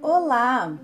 [0.00, 0.78] Olá!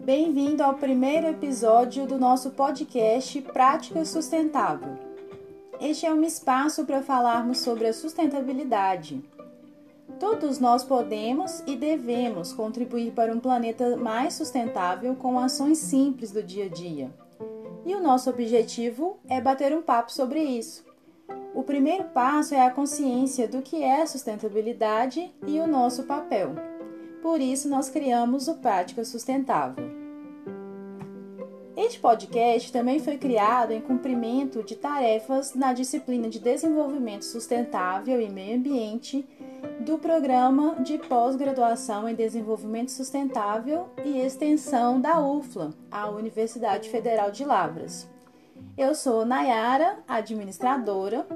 [0.00, 4.98] Bem-vindo ao primeiro episódio do nosso podcast Prática Sustentável.
[5.80, 9.22] Este é um espaço para falarmos sobre a sustentabilidade.
[10.18, 16.42] Todos nós podemos e devemos contribuir para um planeta mais sustentável com ações simples do
[16.42, 17.21] dia a dia.
[17.84, 20.84] E o nosso objetivo é bater um papo sobre isso.
[21.54, 26.54] O primeiro passo é a consciência do que é sustentabilidade e o nosso papel.
[27.20, 30.02] Por isso, nós criamos o Prática Sustentável.
[31.76, 38.28] Este podcast também foi criado em cumprimento de tarefas na disciplina de Desenvolvimento Sustentável e
[38.28, 39.26] Meio Ambiente
[39.82, 47.44] do Programa de Pós-Graduação em Desenvolvimento Sustentável e Extensão da UFLA, a Universidade Federal de
[47.44, 48.08] Lavras.
[48.78, 51.26] Eu sou Nayara, administradora.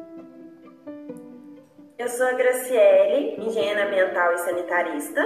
[1.99, 5.21] Eu sou a Graciele, engenheira ambiental e sanitarista.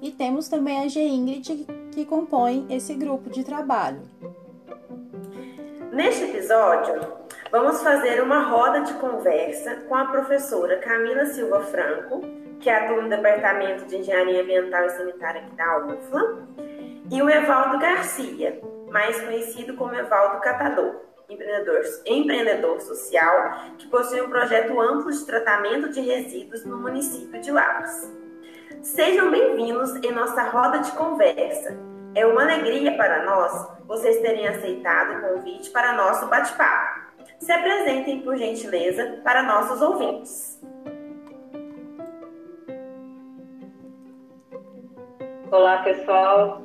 [0.00, 1.00] E temos também a G.
[1.00, 4.02] Ingrid, que compõe esse grupo de trabalho.
[5.92, 7.02] Neste episódio,
[7.50, 12.22] vamos fazer uma roda de conversa com a professora Camila Silva Franco,
[12.58, 16.48] que atua no Departamento de Engenharia Ambiental e Sanitária aqui da UFLA,
[17.10, 18.58] e o Evaldo Garcia,
[18.90, 20.96] mais conhecido como Evaldo Catador,
[21.28, 27.50] empreendedor, empreendedor social que possui um projeto amplo de tratamento de resíduos no município de
[27.50, 28.10] Lavras.
[28.80, 31.76] Sejam bem-vindos em nossa roda de conversa.
[32.14, 37.12] É uma alegria para nós vocês terem aceitado o convite para nosso bate-papo.
[37.38, 40.58] Se apresentem, por gentileza, para nossos ouvintes.
[45.50, 46.62] Olá, pessoal.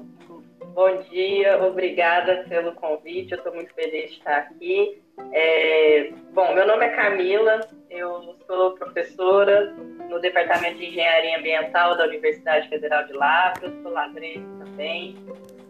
[0.74, 3.34] Bom dia, obrigada pelo convite.
[3.34, 5.04] Eu estou muito feliz de estar aqui.
[5.34, 6.14] É...
[6.32, 9.74] Bom, meu nome é Camila, eu sou professora
[10.10, 15.18] no Departamento de Engenharia Ambiental da Universidade Federal de Lavras, sou ladrense também.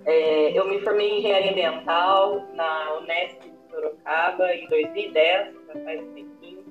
[0.07, 6.01] É, eu me formei em Engenharia Ambiental na Unesp de Sorocaba em 2010, já faz
[6.01, 6.66] um tempinho.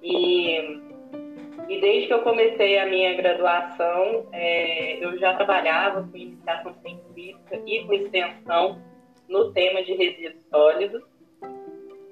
[0.00, 0.80] E,
[1.68, 7.60] e desde que eu comecei a minha graduação, é, eu já trabalhava com iniciação científica
[7.66, 8.80] e com extensão
[9.28, 11.02] no tema de resíduos sólidos.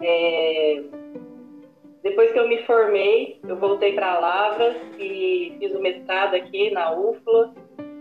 [0.03, 0.83] É,
[2.03, 6.93] depois que eu me formei, eu voltei para Lavras e fiz o mestrado aqui na
[6.99, 7.55] UFLA.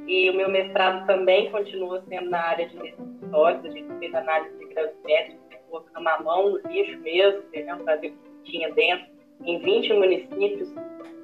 [0.08, 3.34] E o meu mestrado também continua sendo na área de resíduos.
[3.34, 8.12] A gente fez análise de gravimétrica, colocando a mão no lixo mesmo, tentando fazer o
[8.12, 9.06] que tinha dentro,
[9.44, 10.74] em 20 municípios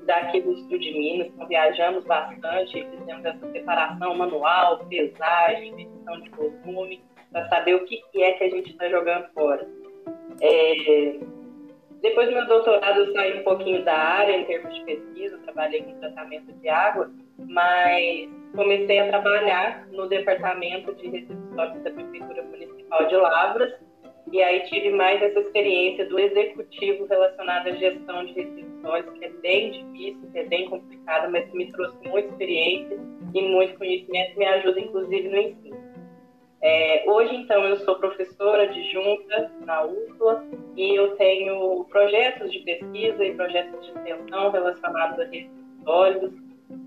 [0.06, 1.28] daqui do sul de Minas.
[1.28, 7.02] Então, viajamos bastante, fizemos essa separação manual, pesagem, medição de volume,
[7.32, 9.66] para saber o que é que a gente está jogando fora.
[10.42, 11.20] É,
[12.02, 15.84] depois do meu doutorado, eu saí um pouquinho da área em termos de pesquisa, trabalhei
[15.84, 17.10] com tratamento de água,
[17.48, 23.74] mas comecei a trabalhar no departamento de sólidos da Prefeitura Municipal de Lavras,
[24.32, 29.30] e aí tive mais essa experiência do executivo relacionado à gestão de sólidos, que é
[29.30, 33.00] bem difícil, que é bem complicado, mas me trouxe muita experiência
[33.34, 35.84] e muito conhecimento, me ajuda inclusive no ensino.
[36.62, 40.46] É, hoje, então, eu sou professora adjunta na UFLA
[40.78, 46.32] e eu tenho projetos de pesquisa e projetos de extensão relacionados a resíduos sólidos.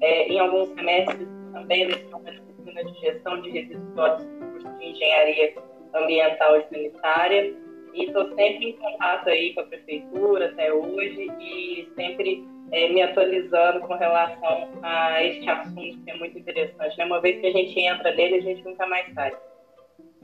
[0.00, 5.54] É, em alguns semestres também leciono uma disciplina de gestão de resíduos curso de engenharia
[5.94, 7.54] ambiental e sanitária.
[7.94, 13.00] E estou sempre em contato aí com a prefeitura até hoje e sempre é, me
[13.00, 16.98] atualizando com relação a este assunto que é muito interessante.
[16.98, 17.04] Né?
[17.06, 19.32] Uma vez que a gente entra nele, a gente nunca mais sai.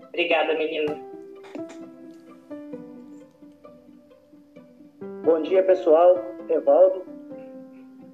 [0.09, 0.95] Obrigada, menina.
[5.25, 6.19] Bom dia, pessoal.
[6.51, 7.07] Evaldo,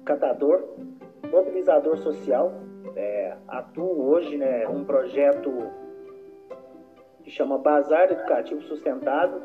[0.05, 0.63] catador,
[1.29, 2.68] mobilizador social.
[2.95, 5.51] É, atuo hoje né, um projeto
[7.23, 9.41] que chama Bazar Educativo Sustentável.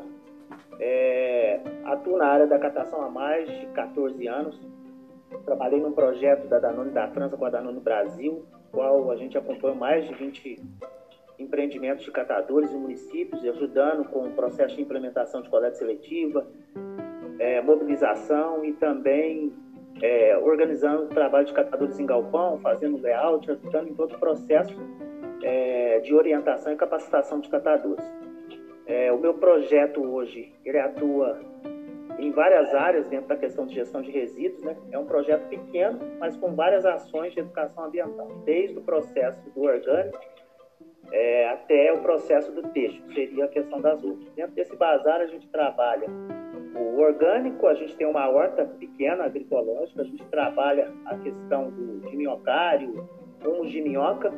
[0.79, 4.59] É, atuo na área da catação há mais de 14 anos.
[5.45, 9.75] Trabalhei num projeto da Danone da França com a Danone Brasil, qual a gente acompanha
[9.75, 10.61] mais de 20
[11.37, 16.47] empreendimentos de catadores em municípios, ajudando com o processo de implementação de coleta seletiva,
[17.39, 19.53] é, mobilização e também
[20.01, 24.75] é, organizando o trabalho de catadores em galpão, fazendo layout, ajudando em todo o processo
[25.41, 28.03] é, de orientação e capacitação de catadores.
[28.85, 31.39] É, o meu projeto hoje, ele atua
[32.19, 34.75] em várias áreas dentro da questão de gestão de resíduos, né?
[34.91, 39.63] É um projeto pequeno, mas com várias ações de educação ambiental, desde o processo do
[39.63, 40.17] orgânico
[41.11, 44.27] é, até o processo do texto, que seria a questão das uvas.
[44.35, 46.07] Dentro desse bazar, a gente trabalha
[46.75, 52.01] o orgânico, a gente tem uma horta pequena agroecológica, a gente trabalha a questão do,
[52.01, 53.07] de minhocário,
[53.43, 54.31] humus de minhoca.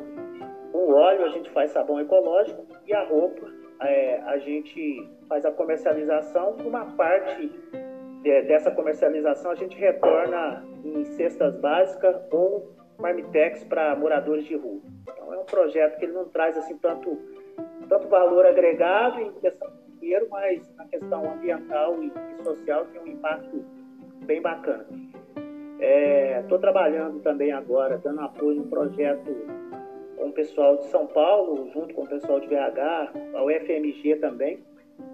[0.72, 3.48] O óleo a gente faz sabão ecológico e a roupa
[3.80, 6.56] é, a gente faz a comercialização.
[6.64, 7.48] Uma parte
[8.22, 14.80] de, dessa comercialização a gente retorna em cestas básicas ou marmitex para moradores de rua.
[15.02, 17.18] Então é um projeto que ele não traz assim tanto,
[17.88, 23.02] tanto valor agregado em questão de dinheiro, mas na questão ambiental e, e social tem
[23.02, 23.64] um impacto
[24.24, 24.86] bem bacana.
[26.40, 29.30] Estou é, trabalhando também agora, dando apoio no projeto
[30.16, 34.64] com o pessoal de São Paulo, junto com o pessoal de BH, a UFMG também,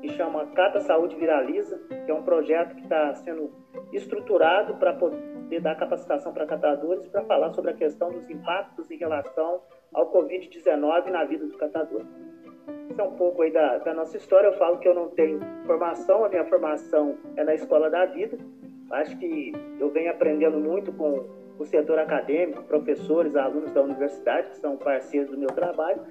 [0.00, 3.50] que chama Cata Saúde Viraliza, que é um projeto que está sendo
[3.92, 8.96] estruturado para poder dar capacitação para catadores para falar sobre a questão dos impactos em
[8.96, 9.60] relação
[9.92, 12.02] ao Covid-19 na vida do catador.
[12.90, 14.49] Isso é um pouco aí da, da nossa história.
[14.49, 18.38] Eu falo que eu não tenho formação, a minha formação é na Escola da Vida.
[18.90, 21.25] Acho que eu venho aprendendo muito com
[21.58, 26.02] o setor acadêmico, professores, alunos da universidade, que são parceiros do meu trabalho.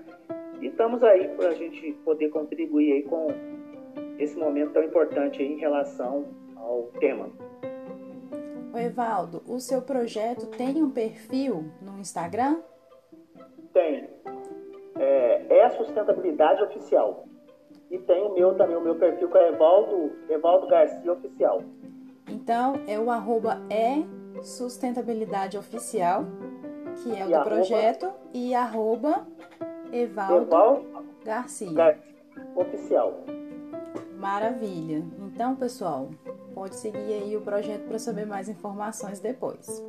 [0.61, 3.27] E estamos aí para a gente poder contribuir aí com
[4.17, 6.25] esse momento tão importante aí em relação
[6.56, 7.29] ao tema.
[8.73, 12.61] O Evaldo, o seu projeto tem um perfil no Instagram?
[13.71, 14.09] Tem.
[15.77, 17.25] Sustentabilidade oficial.
[17.89, 21.61] E tem o meu também, o meu perfil que é Evaldo, Evaldo Garcia Oficial.
[22.27, 24.03] Então, é o arroba é
[24.41, 26.25] sustentabilidade oficial,
[27.01, 29.27] que é o e do arroba, projeto, e arroba
[29.91, 31.73] Evaldo, Evaldo Garcia.
[31.73, 32.13] Garcia.
[32.55, 33.13] Oficial.
[34.17, 35.03] Maravilha.
[35.19, 36.09] Então, pessoal,
[36.55, 39.85] pode seguir aí o projeto para saber mais informações depois.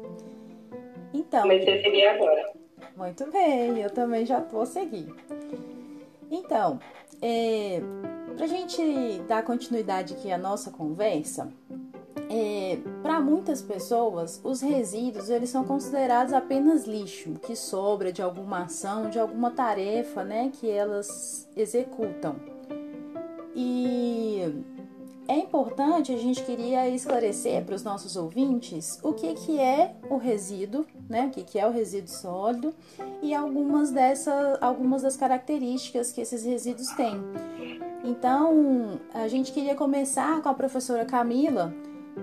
[1.13, 1.43] Então.
[1.43, 2.53] Comecei a seguir agora.
[2.97, 5.09] Muito bem, eu também já vou seguir.
[6.35, 6.81] Então,
[7.23, 7.81] é,
[8.35, 11.49] para a gente dar continuidade aqui à nossa conversa,
[12.29, 18.65] é, para muitas pessoas, os resíduos eles são considerados apenas lixo que sobra de alguma
[18.65, 22.35] ação, de alguma tarefa, né, que elas executam.
[23.55, 24.43] E
[25.27, 30.17] é importante, a gente queria esclarecer para os nossos ouvintes o que, que é o
[30.17, 31.27] resíduo, né?
[31.27, 32.75] O que, que é o resíduo sólido
[33.23, 37.23] e algumas, dessa, algumas das características que esses resíduos têm.
[38.05, 41.75] Então, a gente queria começar com a professora Camila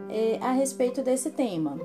[0.09, 1.79] é, a respeito desse tema.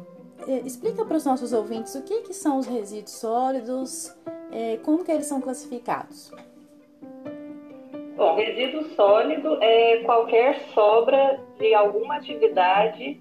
[0.47, 4.13] É, explica para os nossos ouvintes o que, que são os resíduos sólidos,
[4.53, 6.31] é, como que eles são classificados.
[8.17, 13.21] Bom, resíduo sólido é qualquer sobra de alguma atividade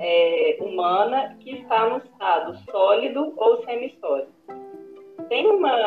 [0.00, 4.32] é, humana que está no estado sólido ou semissólido.
[5.28, 5.78] Tem uma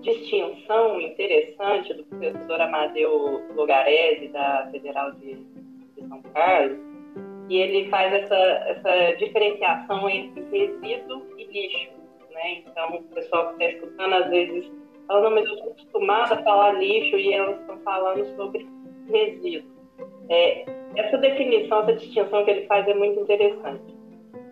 [0.00, 6.78] distinção interessante do professor Amadeu Lugarese, da Federal de, de São Carlos,
[7.50, 11.90] e ele faz essa, essa diferenciação entre resíduo e lixo.
[12.30, 12.62] Né?
[12.66, 16.42] Então, o pessoal que está escutando, às vezes, fala, não, mas eu estou acostumada a
[16.42, 18.66] falar lixo e elas estão falando sobre
[19.10, 19.70] resíduo.
[20.28, 20.64] É,
[20.96, 23.94] essa definição, essa distinção que ele faz é muito interessante.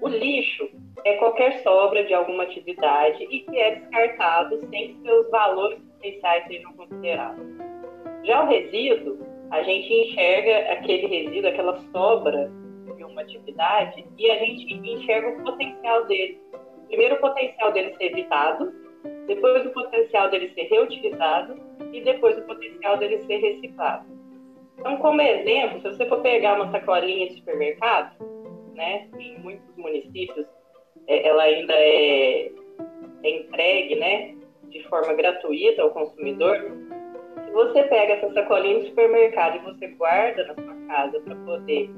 [0.00, 0.68] O lixo
[1.04, 6.46] é qualquer sobra de alguma atividade e que é descartado sem que seus valores potenciais
[6.46, 7.44] sejam considerados.
[8.24, 9.18] Já o resíduo,
[9.50, 12.50] a gente enxerga aquele resíduo, aquela sobra
[12.96, 16.40] de uma atividade e a gente enxerga o potencial dele.
[16.88, 18.72] Primeiro, o potencial dele ser evitado,
[19.26, 21.56] depois o potencial dele ser reutilizado
[21.92, 24.06] e depois o potencial dele ser reciclado.
[24.78, 28.16] Então, como exemplo, se você for pegar uma sacolinha de supermercado,
[28.74, 30.46] né, em muitos municípios
[31.06, 32.50] é, ela ainda é,
[33.22, 34.34] é entregue, né,
[34.68, 36.56] de forma gratuita ao consumidor.
[37.44, 41.90] Se você pega essa sacolinha de supermercado e você guarda na sua casa para poder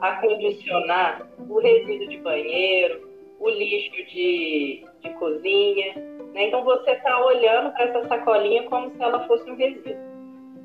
[0.00, 3.09] acondicionar o resíduo de banheiro,
[3.40, 5.94] o lixo de, de cozinha,
[6.34, 6.48] né?
[6.48, 9.96] Então você está olhando para essa sacolinha como se ela fosse um resíduo.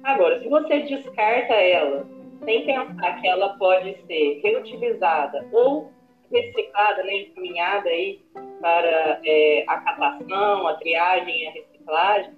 [0.03, 2.05] Agora, se você descarta ela
[2.44, 5.91] sem pensar que ela pode ser reutilizada ou
[6.32, 8.20] reciclada, né, encaminhada aí
[8.60, 12.34] para é, a catação, a triagem a reciclagem,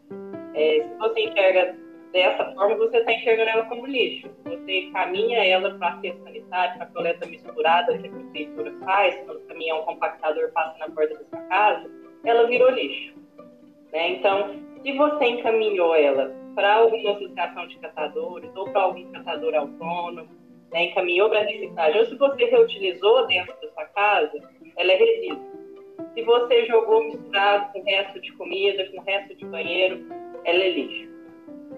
[0.53, 1.75] é, se você enxerga
[2.11, 4.29] dessa forma, você está enxergando ela como lixo.
[4.45, 9.15] Você encaminha ela para a sanitário, sanitária, para a coleta misturada que a prefeitura faz,
[9.25, 11.91] quando o caminhão compactador passa na porta da sua casa,
[12.23, 13.13] ela virou lixo.
[13.91, 14.11] Né?
[14.11, 20.29] Então, se você encaminhou ela para alguma associação de catadores ou para algum catador autônomo,
[20.71, 24.39] né, encaminhou para reciclagem, ou se você reutilizou dentro da sua casa,
[24.75, 25.47] ela é resíduo.
[26.13, 30.05] Se você jogou misturado com resto de comida, com resto de banheiro,
[30.45, 31.16] ela é lixo.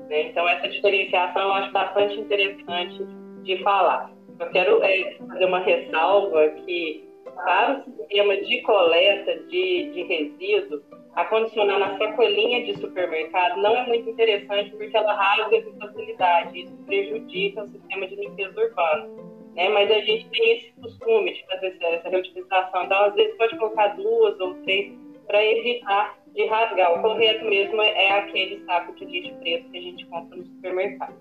[0.10, 0.24] Né?
[0.24, 3.06] Então, essa diferenciação eu acho bastante interessante
[3.44, 4.12] de falar.
[4.39, 10.82] Eu quero é, fazer uma ressalva que para o sistema de coleta de, de resíduos,
[11.16, 16.60] acondicionar na sacolinha de supermercado não é muito interessante porque ela rasga com facilidade.
[16.60, 19.08] Isso prejudica o sistema de limpeza urbana.
[19.56, 19.70] Né?
[19.70, 22.84] Mas a gente tem esse costume de fazer essa reutilização.
[22.84, 24.94] Então, às vezes, pode colocar duas ou três
[25.28, 26.98] para evitar de rasgar.
[26.98, 31.15] O correto mesmo é aquele saco de lixo preto que a gente compra no supermercado.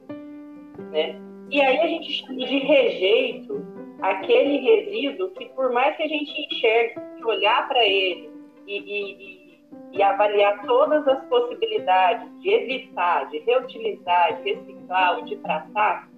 [0.90, 1.20] Né?
[1.50, 3.66] E aí a gente chama de rejeito
[4.00, 8.30] aquele resíduo que, por mais que a gente enxergue, olhar para ele
[8.66, 9.60] e, e,
[9.92, 16.08] e, avaliar todas as possibilidades de evitar, de reutilizar, de reciclar ou de tratar,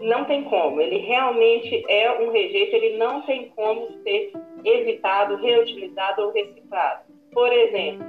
[0.00, 0.80] não tem como.
[0.80, 4.32] Ele realmente é um rejeito, ele não tem como ser
[4.64, 7.09] evitado, reutilizado ou reciclado.
[7.32, 8.06] Por exemplo,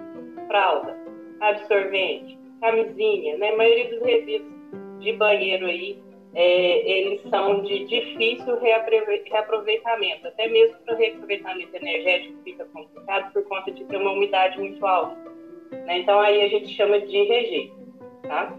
[0.47, 0.97] fralda,
[1.39, 3.49] absorvente, camisinha, né?
[3.49, 4.51] A maioria dos resíduos
[4.99, 5.99] de banheiro aí,
[6.33, 10.27] é, eles são de difícil reaproveitamento.
[10.27, 14.85] Até mesmo para o reaproveitamento energético fica complicado por conta de ter uma umidade muito
[14.85, 15.15] alta.
[15.71, 15.99] Né?
[15.99, 17.75] Então aí a gente chama de rejeito,
[18.23, 18.57] tá?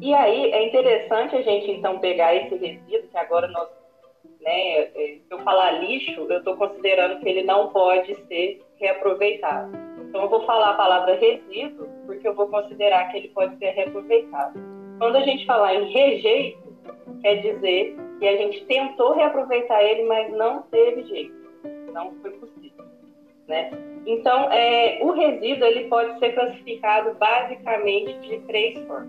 [0.00, 3.68] E aí é interessante a gente então pegar esse resíduo que agora nós,
[4.42, 9.72] né, é, se eu falar lixo, eu estou considerando que ele não pode ser reaproveitado.
[10.08, 13.70] Então eu vou falar a palavra resíduo porque eu vou considerar que ele pode ser
[13.70, 14.58] reaproveitado.
[14.98, 16.76] Quando a gente falar em rejeito,
[17.22, 21.34] quer dizer que a gente tentou reaproveitar ele, mas não teve jeito,
[21.92, 22.84] não foi possível,
[23.48, 23.70] né?
[24.06, 29.08] Então, é, o resíduo ele pode ser classificado basicamente de três formas.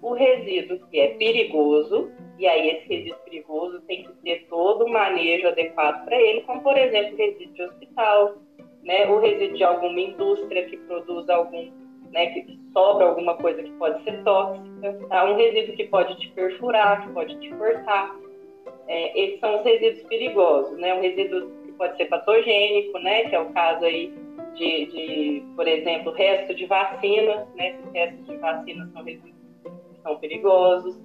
[0.00, 4.90] O resíduo que é perigoso, e aí esse resíduo perigoso tem que ter todo o
[4.90, 8.34] manejo adequado para ele, como por exemplo resíduo de hospital,
[8.82, 9.06] né?
[9.08, 11.70] o resíduo de alguma indústria que produz algum
[12.14, 15.24] né, que sobra alguma coisa que pode ser tóxica, tá?
[15.24, 18.16] um resíduo que pode te perfurar, que pode te cortar.
[18.86, 20.94] É, esses são os resíduos perigosos, né?
[20.94, 23.24] Um resíduo que pode ser patogênico, né?
[23.24, 24.12] Que é o caso aí
[24.54, 27.70] de, de por exemplo, resto de vacina, né?
[27.70, 29.34] Esses restos de vacina são resíduos
[29.94, 30.96] que são perigosos.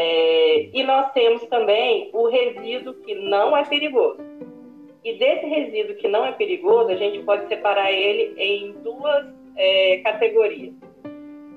[0.00, 4.20] É, e nós temos também o resíduo que não é perigoso.
[5.04, 9.26] E desse resíduo que não é perigoso, a gente pode separar ele em duas
[9.56, 10.72] é, categorias.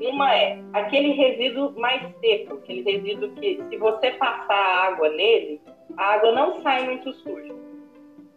[0.01, 5.61] Uma é aquele resíduo mais seco, aquele resíduo que, se você passar água nele,
[5.95, 7.53] a água não sai muito suja.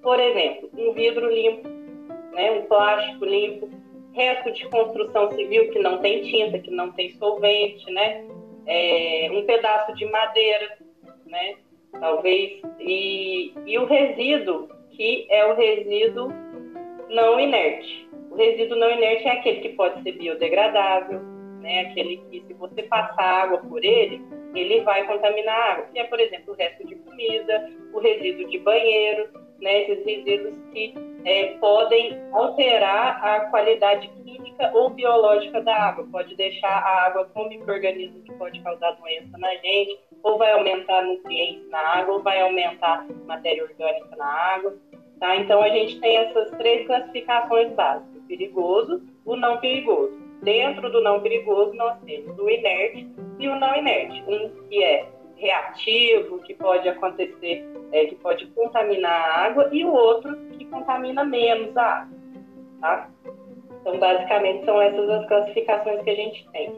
[0.02, 1.66] Por exemplo, um vidro limpo,
[2.34, 3.70] né, um plástico limpo,
[4.12, 8.26] resto de construção civil que não tem tinta, que não tem solvente, né,
[8.66, 10.78] é, um pedaço de madeira,
[11.26, 11.56] né,
[12.00, 16.32] talvez, e, e o resíduo que é o resíduo
[17.10, 18.08] não inerte.
[18.30, 21.20] O resíduo não inerte é aquele que pode ser biodegradável,
[21.60, 21.80] né?
[21.80, 24.20] aquele que, se você passar água por ele,
[24.54, 28.48] ele vai contaminar a água, que é, por exemplo, o resto de comida, o resíduo
[28.48, 29.28] de banheiro,
[29.60, 29.82] né?
[29.82, 30.94] esses resíduos que
[31.24, 37.48] é, podem alterar a qualidade química ou biológica da água, pode deixar a água com
[37.48, 42.40] microorganismo que pode causar doença na gente, ou vai aumentar nutrientes na água, ou vai
[42.40, 44.74] aumentar matéria orgânica na água.
[45.18, 45.36] Tá?
[45.36, 50.12] Então a gente tem essas três classificações básicas perigoso, o não perigoso.
[50.42, 53.08] Dentro do não perigoso, nós temos o inerte
[53.38, 54.22] e o não inerte.
[54.28, 55.08] Um que é
[55.44, 61.22] reativo, que pode acontecer, é, que pode contaminar a água, e o outro que contamina
[61.22, 62.18] menos a água.
[62.80, 63.10] Tá?
[63.80, 66.72] Então, basicamente, são essas as classificações que a gente tem.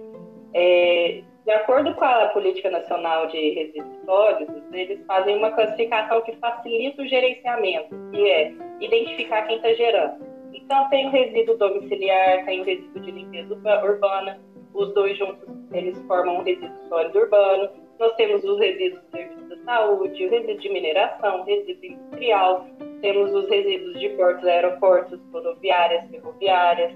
[0.52, 6.32] É, de acordo com a Política Nacional de Resíduos Sólidos, eles fazem uma classificação que
[6.36, 10.26] facilita o gerenciamento, que é identificar quem está gerando.
[10.52, 14.40] Então, tem o resíduo domiciliar, tem o resíduo de limpeza urbana,
[14.74, 17.85] os dois juntos eles formam um resíduo sólido urbano.
[17.98, 22.66] Nós temos os resíduos de serviço da saúde, o resíduo de mineração, o resíduo industrial,
[23.00, 26.92] temos os resíduos de portos, aeroportos, rodoviárias, ferroviárias,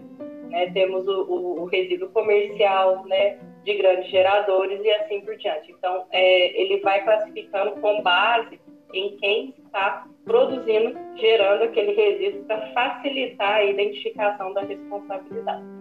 [0.51, 0.71] né?
[0.73, 3.39] temos o, o, o, resíduo comercial, né?
[3.65, 5.73] de grandes geradores e assim por diante.
[5.73, 8.61] Então, é, ele vai classificando com base
[8.93, 15.80] em quem está produzindo, gerando aquele resíduo para facilitar a identificação da responsabilidade.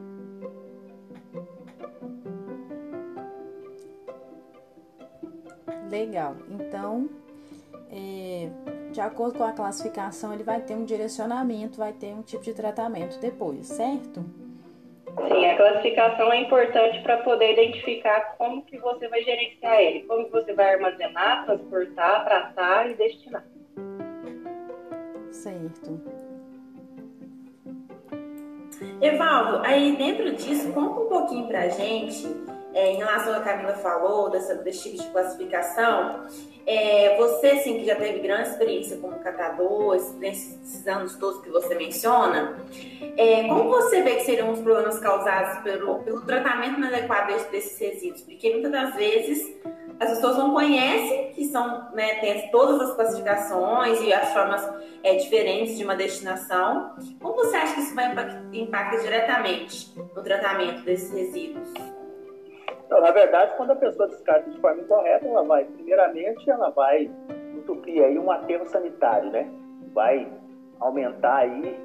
[5.90, 6.36] Legal.
[6.50, 7.10] Então,
[7.92, 8.50] é,
[8.92, 12.54] de acordo com a classificação, ele vai ter um direcionamento, vai ter um tipo de
[12.54, 14.24] tratamento depois, certo?
[15.28, 20.26] Sim, a classificação é importante para poder identificar como que você vai gerenciar ele, como
[20.26, 23.44] que você vai armazenar, transportar, tratar e destinar.
[25.32, 26.00] Certo.
[29.02, 32.28] Evaldo, aí dentro disso, conta um pouquinho pra gente
[32.74, 36.28] é, em relação ao que a Camila falou, dessa, desse tipo de classificação,
[36.66, 41.74] é, você, sim, que já teve grande experiência como catador, nesses anos todos que você
[41.76, 42.58] menciona,
[43.18, 48.22] é, como você vê que seriam os problemas causados pelo, pelo tratamento inadequado desses resíduos?
[48.22, 49.58] Porque muitas das vezes
[50.00, 54.66] as pessoas não conhecem que são, né, tem todas as classificações e as formas
[55.04, 56.96] é, diferentes de uma destinação.
[57.20, 61.99] Como você acha que isso vai impactar, impacta diretamente no tratamento desses resíduos?
[62.90, 67.08] Então, na verdade, quando a pessoa descarta de forma incorreta, ela vai, primeiramente, ela vai
[67.56, 69.48] entupir aí um aterro sanitário, né?
[69.94, 70.28] Vai
[70.80, 71.80] aumentar aí,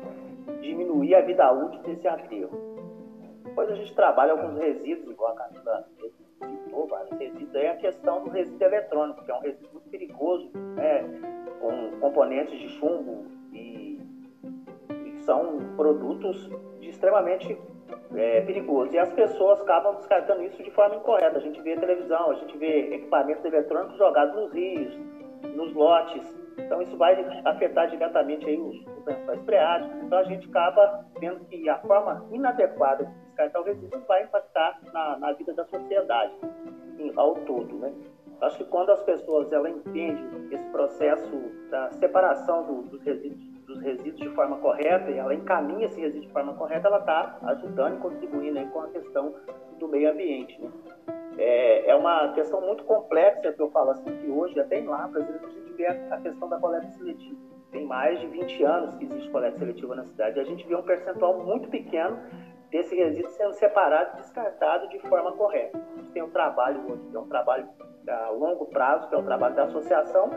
[0.62, 2.58] diminuir a vida útil desse aterro.
[3.44, 5.84] Depois a gente trabalha alguns resíduos, igual a Camila
[6.40, 10.50] citou vários resíduos, aí a questão do resíduo eletrônico, que é um resíduo muito perigoso,
[10.54, 11.04] né,
[11.60, 14.00] com componentes de chumbo e,
[14.90, 16.48] e são produtos
[16.80, 17.58] de extremamente
[18.14, 18.94] é, perigosos.
[18.94, 21.38] E as pessoas acabam descartando isso de forma incorreta.
[21.38, 24.94] A gente vê televisão, a gente vê equipamentos eletrônicos jogados nos rios,
[25.54, 26.22] nos lotes.
[26.58, 29.96] Então isso vai afetar diretamente aí os, os lençóis freáticos.
[30.02, 34.80] Então a gente acaba vendo que a forma inadequada de descartar o resíduo vai impactar
[34.92, 36.32] na, na vida da sociedade
[36.98, 37.92] em, ao todo, né?
[38.40, 41.30] Acho que quando as pessoas ela entendem esse processo
[41.70, 43.42] da separação do, dos, resíduos,
[43.74, 47.38] dos resíduos de forma correta e ela encaminha esse resíduo de forma correta, ela está
[47.42, 49.34] ajudando e contribuindo com a questão
[49.78, 50.60] do meio ambiente.
[50.60, 50.70] Né?
[51.36, 55.28] É, é, uma questão muito complexa que eu falo assim, que hoje, até em Lavras,
[55.28, 57.36] a gente vê a, questão da coleta seletiva.
[57.72, 60.38] Tem mais de 20 anos que existe coleta seletiva na cidade.
[60.38, 62.16] A gente vê um percentual muito pequeno
[62.70, 65.76] desse resíduo sendo separado e descartado de forma correta.
[65.76, 67.68] A gente tem um trabalho hoje, é um trabalho
[68.08, 70.30] a longo prazo, que é o trabalho da associação,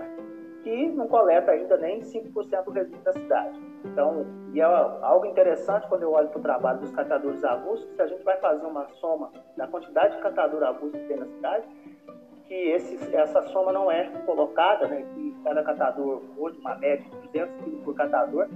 [0.68, 3.58] que não coleta ainda nem 5% do resíduo da cidade.
[3.86, 8.02] Então, e é algo interessante quando eu olho para o trabalho dos catadores avulsos, se
[8.02, 11.66] a gente vai fazer uma soma da quantidade de catador avulso que tem na cidade,
[12.48, 17.28] que esse, essa soma não é colocada, né, que cada catador, hoje uma média de
[17.28, 18.50] 200 quilos por catador,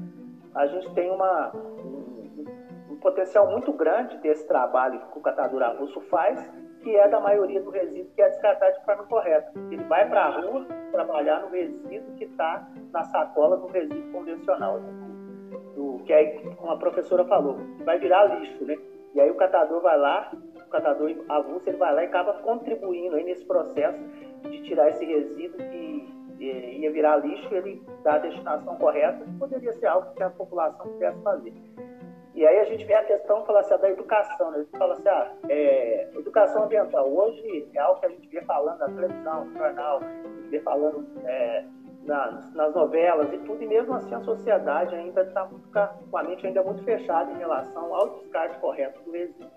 [0.54, 2.46] a gente tem uma, um,
[2.92, 7.62] um potencial muito grande desse trabalho que o catador avulso faz, que é da maioria
[7.62, 9.52] do resíduo que é descartado de forma correta.
[9.72, 14.80] Ele vai para a rua trabalhar no resíduo que está na sacola do resíduo convencional,
[14.80, 18.78] do, do, que aí uma professora falou, vai virar lixo, né?
[19.14, 23.16] E aí o catador vai lá, o catador avulso, ele vai lá e acaba contribuindo
[23.16, 24.02] aí nesse processo
[24.50, 29.88] de tirar esse resíduo que ia virar lixo, ele dá a destinação correta, poderia ser
[29.88, 31.54] algo que a população pudesse fazer.
[32.42, 34.58] E aí a gente vê a questão fala assim, da educação, né?
[34.58, 37.08] A gente fala assim, ah, é, educação ambiental.
[37.08, 40.00] Hoje é algo que a gente vê falando na televisão, no jornal,
[40.50, 41.64] vê falando é,
[42.04, 45.48] nas, nas, novelas e tudo, e mesmo assim a sociedade ainda está
[46.10, 49.48] com a mente ainda muito fechada em relação ao descarte correto do resíduo.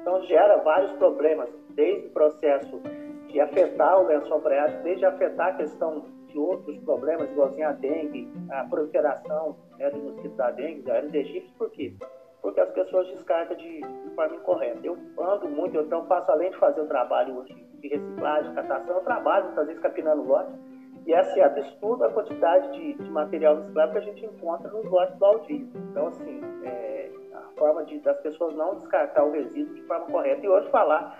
[0.00, 2.80] Então gera vários problemas, desde o processo
[3.28, 8.28] de afetar o lençol freático, desde afetar a questão de outros problemas, igualzinho a dengue,
[8.50, 11.94] a proliferação né, do mosquito da dengue, da Aedes aegypti, por quê?
[12.40, 14.78] Porque as pessoas descartam de, de, forma incorreta.
[14.84, 18.96] Eu ando muito, eu então faço, além de fazer o trabalho hoje de reciclagem, catação,
[18.96, 20.52] eu trabalho muitas vezes capinando lote,
[21.06, 24.84] e é assim, estudo a quantidade de, de, material reciclável que a gente encontra nos
[24.84, 25.66] lotes do Aldir.
[25.74, 30.44] Então, assim, é, a forma de, das pessoas não descartar o resíduo de forma correta.
[30.44, 31.18] E hoje falar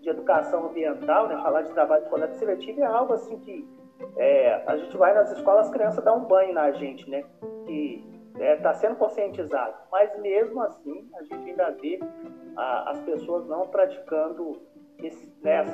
[0.00, 3.68] de educação ambiental, né, falar de trabalho de coleta seletiva é algo assim que
[4.16, 7.24] é, a gente vai nas escolas, as crianças dão um banho na gente, né?
[7.66, 8.04] Que
[8.34, 9.74] está é, tá sendo conscientizado.
[9.90, 11.98] Mas mesmo assim, a gente ainda vê
[12.56, 14.60] a, as pessoas não praticando
[15.02, 15.64] esse, né,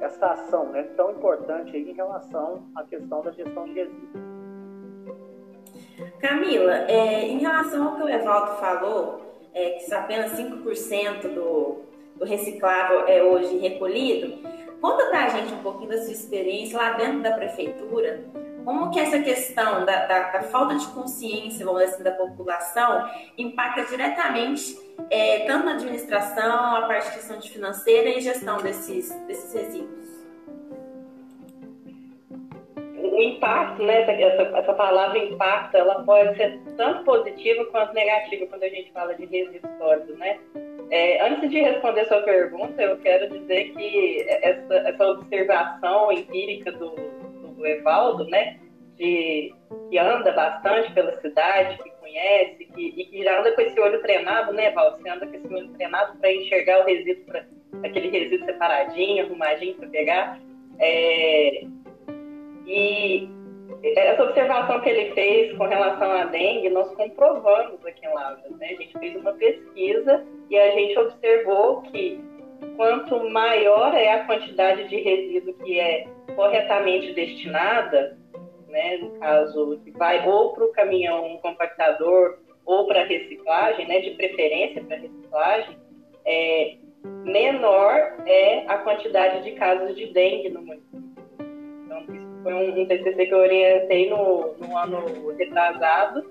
[0.00, 4.32] essa, ação né, tão importante em relação à questão da gestão de resíduos.
[6.20, 9.20] Camila, é, em relação ao que o Evaldo falou,
[9.52, 11.82] é, que apenas 5% do,
[12.16, 14.48] do reciclável é hoje recolhido,
[14.82, 18.24] Conta pra gente um pouquinho da sua experiência lá dentro da prefeitura,
[18.64, 23.08] como que essa questão da, da, da falta de consciência, vamos dizer assim, da população
[23.38, 24.76] impacta diretamente
[25.08, 30.02] é, tanto na administração, a parte de questão de financeira e gestão desses, desses resíduos?
[33.12, 38.62] O impacto, né, essa, essa palavra impacto, ela pode ser tanto positiva quanto negativa quando
[38.62, 40.38] a gente fala de resíduos né?
[40.90, 46.94] É, antes de responder sua pergunta, eu quero dizer que essa, essa observação empírica do,
[47.54, 48.58] do Evaldo, né,
[48.96, 49.54] de,
[49.90, 54.00] que anda bastante pela cidade, que conhece, que, e que já anda com esse olho
[54.00, 55.02] treinado, né, Evaldo?
[55.02, 57.44] Você anda com esse olho treinado para enxergar o resíduo, pra,
[57.84, 60.40] aquele resíduo separadinho, arrumadinho para pegar.
[60.78, 61.62] É,
[62.66, 63.28] e
[63.82, 68.50] essa observação que ele fez com relação à dengue, nós comprovamos aqui em Lavras.
[68.58, 68.66] Né?
[68.66, 72.20] A gente fez uma pesquisa e a gente observou que
[72.76, 78.16] quanto maior é a quantidade de resíduo que é corretamente destinada,
[78.68, 84.12] né, no caso, que vai ou para o caminhão compactador ou para reciclagem, né, de
[84.12, 85.78] preferência para reciclagem,
[86.24, 86.76] é,
[87.24, 91.11] menor é a quantidade de casos de dengue no município.
[92.42, 96.24] Foi um, um TCC que eu orientei no, no ano retrasado,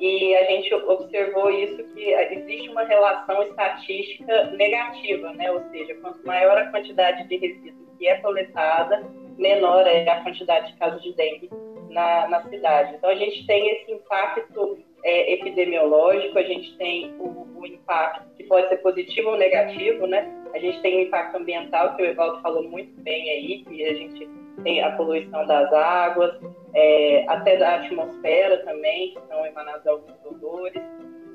[0.00, 5.50] e a gente observou isso que existe uma relação estatística negativa, né?
[5.50, 9.04] Ou seja, quanto maior a quantidade de resíduos que é coletada,
[9.36, 11.50] menor é a quantidade de casos de dengue
[11.90, 12.94] na, na cidade.
[12.94, 18.44] Então a gente tem esse impacto é, epidemiológico, a gente tem o, o, impacto que
[18.44, 20.32] pode ser positivo ou negativo, né?
[20.54, 23.94] A gente tem o impacto ambiental que o Evaldo falou muito bem aí, que a
[23.94, 24.28] gente
[24.62, 26.38] tem a poluição das águas,
[26.74, 30.82] é, até da atmosfera também, que são emanados alguns odores.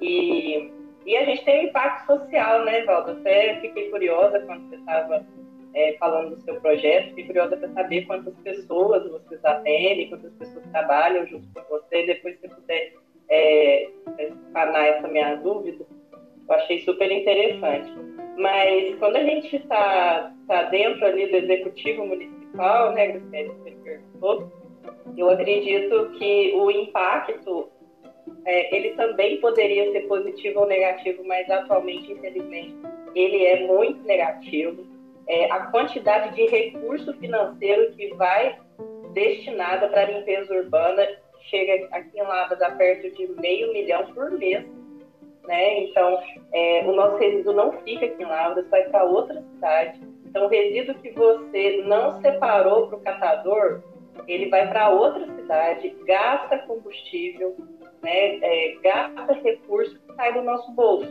[0.02, 0.72] E,
[1.06, 3.12] e a gente tem o impacto social, né, Valdo?
[3.12, 5.26] Até fiquei curiosa quando você estava
[5.74, 10.66] é, falando do seu projeto, fiquei curiosa para saber quantas pessoas vocês atendem, quantas pessoas
[10.72, 12.06] trabalham junto com você.
[12.06, 12.94] Depois, se puder
[13.30, 13.90] é,
[14.54, 15.86] sanar essa minha dúvida,
[16.48, 17.92] eu achei super interessante.
[18.38, 22.35] Mas quando a gente está tá dentro ali do executivo municipal,
[22.92, 24.52] né, Graciela, você perguntou,
[25.18, 27.70] eu acredito que o impacto
[28.46, 32.76] é, ele também poderia ser positivo ou negativo, mas atualmente, infelizmente,
[33.16, 34.86] ele é muito negativo.
[35.28, 38.60] É, a quantidade de recurso financeiro que vai
[39.14, 41.08] destinada para limpeza urbana
[41.50, 44.66] chega aqui em Lavras a perto de meio milhão por mês.
[45.48, 45.84] Né?
[45.86, 46.20] Então,
[46.54, 50.02] é, o nosso resíduo não fica aqui em Lavras, vai para outra cidade.
[50.36, 53.82] Então, o resíduo que você não separou para o catador,
[54.28, 57.56] ele vai para outra cidade, gasta combustível,
[58.04, 61.10] né, é, gasta recurso que sai do nosso bolso.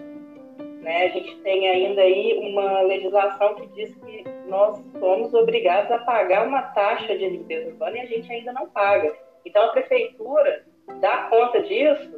[0.83, 1.07] Né?
[1.07, 6.47] A gente tem ainda aí uma legislação que diz que nós somos obrigados a pagar
[6.47, 9.11] uma taxa de limpeza urbana e a gente ainda não paga.
[9.47, 10.67] Então a prefeitura
[11.01, 12.13] dá conta disso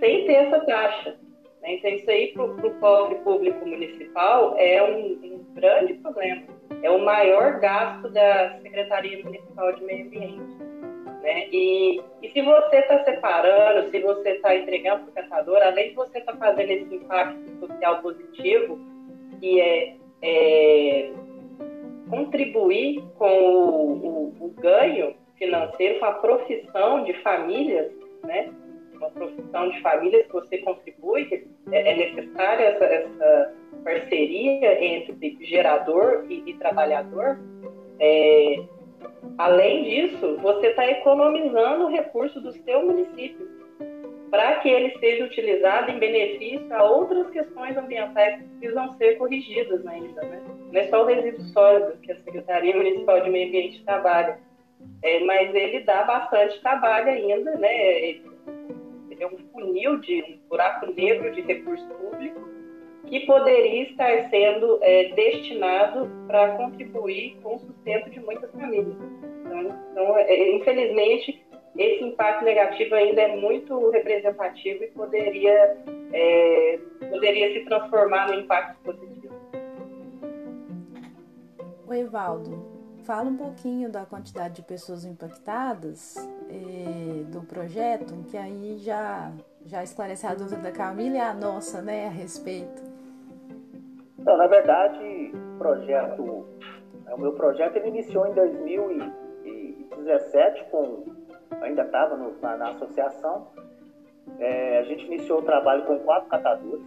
[0.00, 1.20] sem ter essa taxa.
[1.68, 1.74] Né?
[1.74, 7.04] Então isso aí para o pobre público municipal é um, um grande problema é o
[7.04, 10.58] maior gasto da Secretaria Municipal de Meio Ambiente.
[11.22, 11.48] Né?
[11.50, 15.94] E, e se você está separando, se você está entregando para o catador, além de
[15.94, 18.78] você estar tá fazendo esse impacto social positivo,
[19.40, 21.12] que é, é
[22.08, 27.92] contribuir com o, o, o, ganho financeiro, com a profissão de famílias,
[28.24, 28.50] né?
[28.98, 36.26] Uma profissão de famílias que você contribui, é, é necessária essa, essa parceria entre gerador
[36.28, 37.38] e, e trabalhador,
[38.00, 38.62] é,
[39.36, 43.58] além disso, você está economizando o recurso do seu município
[44.30, 49.86] para que ele seja utilizado em benefício a outras questões ambientais que precisam ser corrigidas
[49.86, 50.22] ainda.
[50.22, 50.42] Né?
[50.70, 54.38] Não é só o resíduo sólido que a Secretaria Municipal de Meio Ambiente trabalha,
[55.02, 58.20] é, mas ele dá bastante trabalho ainda, né?
[59.20, 62.48] É um funil de um buraco negro de recurso público
[63.06, 68.96] que poderia estar sendo é, destinado para contribuir com o sustento de muitas famílias.
[69.44, 71.42] Então, então é, infelizmente,
[71.76, 75.76] esse impacto negativo ainda é muito representativo e poderia,
[76.12, 76.78] é,
[77.08, 79.34] poderia se transformar no impacto positivo.
[81.86, 82.67] O Evaldo,
[83.08, 86.14] fala um pouquinho da quantidade de pessoas impactadas
[86.50, 89.32] é, do projeto, que aí já,
[89.64, 92.82] já esclarece a dúvida da Camila e a nossa, né, a respeito.
[94.18, 96.44] Então, na verdade, projeto,
[97.06, 101.06] é, o meu projeto ele iniciou em 2017 com,
[101.62, 103.46] ainda estava na, na, associação,
[104.38, 106.84] é, a gente iniciou o trabalho com quatro catadores,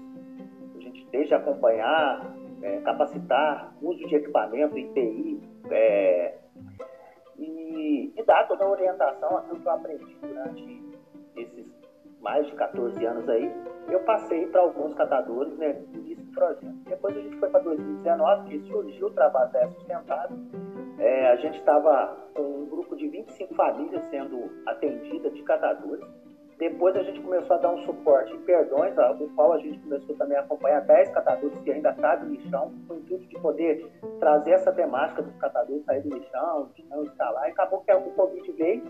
[0.76, 2.32] a gente desde acompanhar,
[2.62, 6.38] é, capacitar, uso de equipamento, IPI, é,
[7.38, 10.82] e, e dar toda a orientação, aquilo que eu aprendi durante
[11.36, 11.72] esses
[12.22, 13.52] mais de 14 anos aí,
[13.90, 16.02] eu passei para alguns catadores né, do
[16.34, 16.74] projeto.
[16.86, 20.36] Depois a gente foi para 2019, que surgiu o trabalho da Sustentado.
[21.00, 26.06] É, a gente estava com um grupo de 25 famílias sendo atendidas de catadores.
[26.62, 30.16] Depois a gente começou a dar um suporte em perdões, o qual a gente começou
[30.16, 33.92] também a acompanhar 10 catadores que ainda estavam no lixão, com o intuito de poder
[34.20, 37.48] trazer essa temática dos catadores sair do lixão, de não escalar.
[37.48, 38.84] E acabou que o Covid veio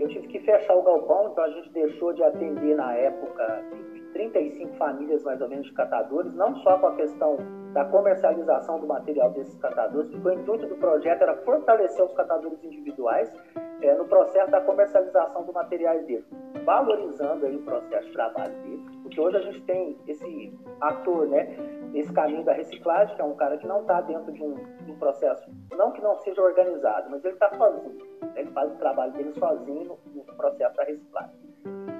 [0.00, 3.64] eu tive que fechar o galpão, então a gente deixou de atender na época
[4.12, 7.36] 35 famílias mais ou menos de catadores, não só com a questão
[7.72, 12.62] da comercialização do material desses catadores, porque o intuito do projeto era fortalecer os catadores
[12.64, 13.32] individuais
[13.82, 16.24] é, no processo da comercialização do material deles,
[16.64, 21.56] valorizando aí o processo de trabalho deles, porque hoje a gente tem esse ator, né,
[21.92, 24.92] nesse caminho da reciclagem, que é um cara que não está dentro de um, de
[24.92, 28.76] um, processo, não que não seja organizado, mas ele está sozinho, né, ele faz o
[28.76, 31.50] trabalho dele sozinho no, no processo da reciclagem.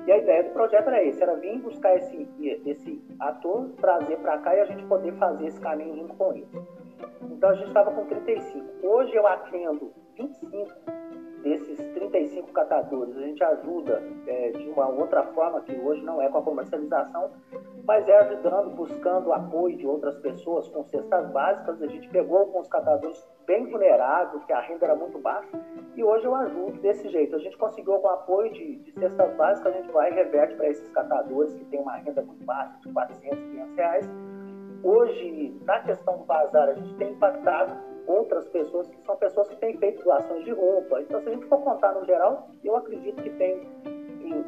[0.07, 2.29] E a ideia do projeto era esse, era vir buscar esse,
[2.65, 6.49] esse ator, trazer para cá e a gente poder fazer esse caminho junto com ele.
[7.23, 8.87] Então a gente estava com 35.
[8.87, 11.00] Hoje eu atendo 25
[11.43, 13.17] desses 35 catadores.
[13.17, 17.31] A gente ajuda é, de uma outra forma, que hoje não é com a comercialização,
[17.85, 21.83] mas é ajudando, buscando apoio de outras pessoas com cestas básicas.
[21.83, 25.51] A gente pegou alguns catadores bem vulneráveis, que a renda era muito baixa,
[25.97, 27.35] e hoje eu ajudo desse jeito.
[27.35, 30.69] A gente conseguiu com apoio de, de cestas básicas, a gente vai e reverte para
[30.69, 34.11] esses catadores que têm uma renda muito baixa, de 400, 500 reais.
[34.83, 39.57] Hoje, na questão do bazar, a gente tem impactado outras pessoas que são pessoas que
[39.57, 41.01] têm feito doações de roupa.
[41.01, 43.69] Então, se a gente for contar no geral, eu acredito que tem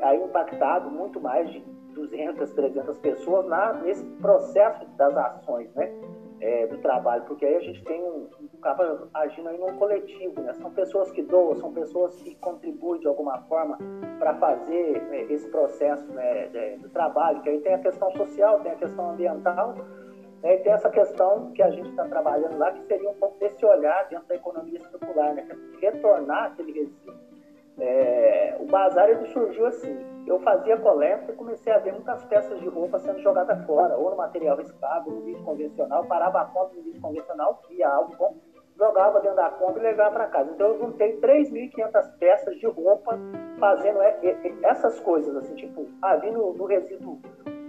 [0.03, 1.61] aí impactado muito mais de
[1.95, 5.93] 200, 300 pessoas na, nesse processo das ações, né?
[6.41, 10.53] É, do trabalho, porque aí a gente tem um, acaba agindo aí num coletivo, né?
[10.55, 13.79] São pessoas que doam, são pessoas que contribuem de alguma forma
[14.19, 16.49] para fazer né, esse processo né,
[16.81, 19.77] do trabalho, que aí tem a questão social, tem a questão ambiental,
[20.43, 20.57] né?
[20.57, 23.65] E tem essa questão que a gente está trabalhando lá, que seria um pouco desse
[23.65, 25.47] olhar dentro da economia circular, né?
[25.49, 27.15] É retornar aquele resíduo.
[27.79, 29.97] É, o bazar ele surgiu assim.
[30.27, 34.11] Eu fazia coleta e comecei a ver muitas peças de roupa sendo jogadas fora, ou
[34.11, 38.37] no material reciclável, no lixo convencional, parava a compra no lixo convencional, via algo bom,
[38.77, 40.51] jogava dentro da compra e levava para casa.
[40.53, 43.19] Então eu juntei 3.500 peças de roupa
[43.59, 44.01] fazendo
[44.63, 47.21] essas coisas, assim, tipo, ah, vi no, no resíduo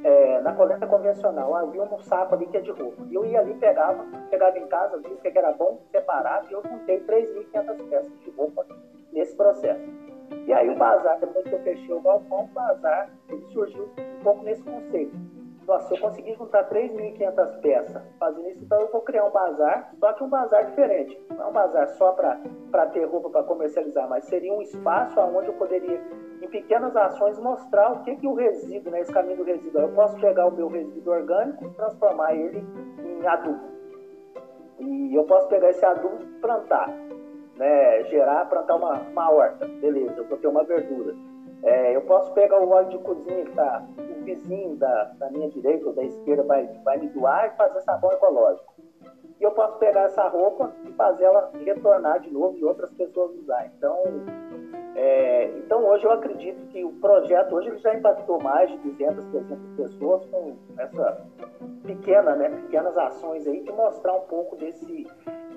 [0.04, 3.04] é, na coleta convencional, havia um saco ali que é de roupa.
[3.10, 6.62] Eu ia ali, pegava, chegava em casa, via o que era bom, separava, e eu
[6.64, 8.66] juntei 3.500 peças de roupa
[9.12, 9.82] nesse processo.
[10.46, 13.10] E aí o bazar, depois que eu fechei o galpão, o bazar
[13.52, 13.90] surgiu
[14.20, 15.16] um pouco nesse conceito.
[15.66, 19.94] Nossa, se eu conseguir juntar 3.500 peças fazendo isso, então eu vou criar um bazar,
[19.98, 21.18] só que um bazar diferente.
[21.30, 25.48] Não é um bazar só para ter roupa para comercializar, mas seria um espaço onde
[25.48, 26.02] eu poderia
[26.44, 29.82] em pequenas ações, mostrar o que, que o resíduo, né, esse caminho do resíduo.
[29.82, 32.64] Eu posso pegar o meu resíduo orgânico e transformar ele
[33.00, 33.72] em adubo.
[34.80, 36.90] E eu posso pegar esse adubo e plantar,
[37.56, 39.66] né, gerar, plantar uma, uma horta.
[39.66, 41.16] Beleza, eu vou ter uma verdura.
[41.64, 45.50] É, eu posso pegar o óleo de cozinha que está o vizinho da, da minha
[45.50, 48.74] direita ou da esquerda vai, vai me doar e fazer sabão ecológico.
[49.40, 53.32] E eu posso pegar essa roupa e fazer ela retornar de novo e outras pessoas
[53.38, 53.66] usar.
[53.68, 53.98] Então,
[54.96, 59.26] é, então, hoje eu acredito que o projeto hoje ele já impactou mais de 200,
[59.26, 61.26] 300 pessoas com essa
[61.84, 65.08] pequena, né, pequenas ações aí de mostrar um pouco desse,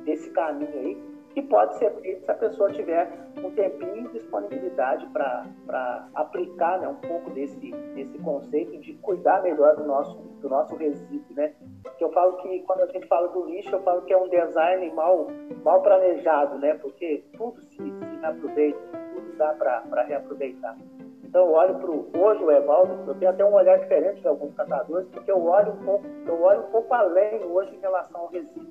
[0.05, 3.13] desse caminho aí que pode ser feito se a pessoa tiver
[3.45, 9.77] um tempinho e disponibilidade para aplicar né, um pouco desse, desse conceito de cuidar melhor
[9.77, 11.37] do nosso, do nosso resíduo.
[11.37, 11.53] Né?
[11.99, 14.31] Que eu falo que quando a gente fala do lixo, eu falo que é um
[14.31, 15.27] design mal,
[15.63, 16.73] mal planejado, né?
[16.81, 19.06] porque tudo se, se reaproveita
[19.37, 20.77] dá para reaproveitar.
[21.25, 24.55] Então eu olho para hoje o Evaldo, eu tenho até um olhar diferente de alguns
[24.55, 28.29] catadores, porque eu olho um pouco, eu olho um pouco além hoje em relação ao
[28.29, 28.67] resíduo.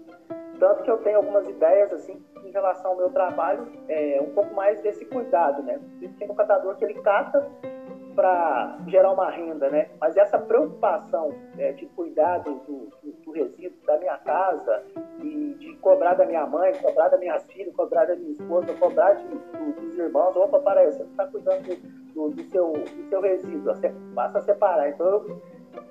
[0.60, 4.54] Tanto que eu tenho algumas ideias assim em relação ao meu trabalho, é, um pouco
[4.54, 5.80] mais desse cuidado, né?
[6.18, 7.46] Tem um catador que ele cata
[8.16, 9.90] para gerar uma renda, né?
[10.00, 12.90] Mas essa preocupação é, de cuidar do, do,
[13.24, 14.84] do, resíduo da minha casa
[15.22, 19.14] e de cobrar da minha mãe, cobrar da minha filha, cobrar da minha esposa, cobrar
[19.14, 21.64] de, do, dos irmãos, opa, para aí, você está cuidando
[22.14, 24.90] do, do, seu, do seu resíduo, você passa a separar.
[24.90, 25.42] Então, eu,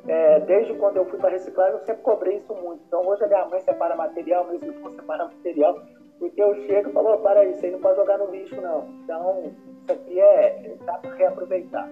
[0.08, 2.82] é, desde quando eu fui para reciclagem, eu sempre cobrei isso muito.
[2.86, 5.78] Então, hoje a minha mãe separa material, meu irmão separa material,
[6.18, 8.88] porque eu chego e falo, para aí, não pode jogar no lixo, não.
[9.02, 11.88] Então, isso aqui é, dá para reaproveitar.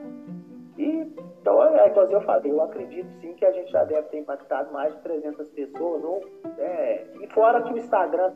[0.78, 4.18] E, então, é, inclusive eu falei, eu acredito sim que a gente já deve ter
[4.18, 6.02] impactado mais de 300 pessoas.
[6.02, 6.24] Ou,
[6.58, 8.32] é, e fora que o Instagram,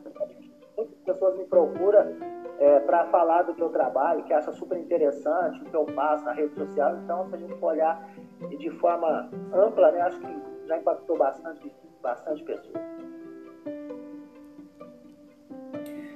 [0.75, 2.15] muitas pessoas me procuram
[2.59, 6.25] é, para falar do que eu trabalho, que acha super interessante o que eu faço
[6.25, 6.95] na rede social.
[6.97, 8.07] Então, se a gente for olhar
[8.49, 11.71] de forma ampla, né, acho que já impactou bastante,
[12.01, 12.97] bastante pessoas.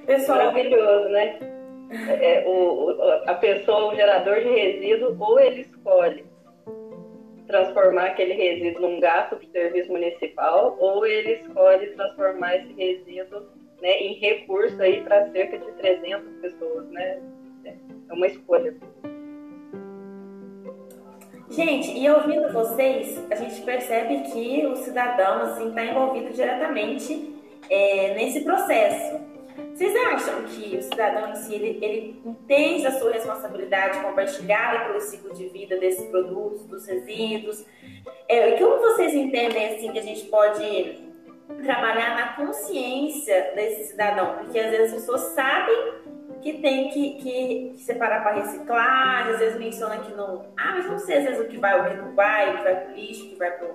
[0.06, 1.51] Pessoal, maravilhoso, né?
[1.92, 2.90] É, o,
[3.26, 6.24] a pessoa, o gerador de resíduo, ou ele escolhe
[7.46, 13.42] transformar aquele resíduo num gasto de serviço municipal, ou ele escolhe transformar esse resíduo
[13.80, 17.20] né, em recurso aí para cerca de 300 pessoas, né?
[17.64, 18.74] É uma escolha.
[21.50, 27.34] Gente, e ouvindo vocês, a gente percebe que o cidadão assim está envolvido diretamente
[27.68, 29.31] é, nesse processo.
[29.74, 35.00] Vocês acham que o cidadão em si ele, ele entende a sua responsabilidade compartilhada pelo
[35.00, 37.64] ciclo de vida desses produtos, dos resíduos?
[38.28, 41.10] É, como vocês entendem assim que a gente pode
[41.62, 44.36] trabalhar na consciência desse cidadão?
[44.38, 45.94] Porque às vezes as pessoas sabem
[46.42, 50.52] que tem que, que, que separar para reciclar, às vezes menciona que não.
[50.56, 52.64] Ah, mas não sei às vezes o que vai, o que não vai, o que
[52.64, 53.68] vai para o lixo, o que vai para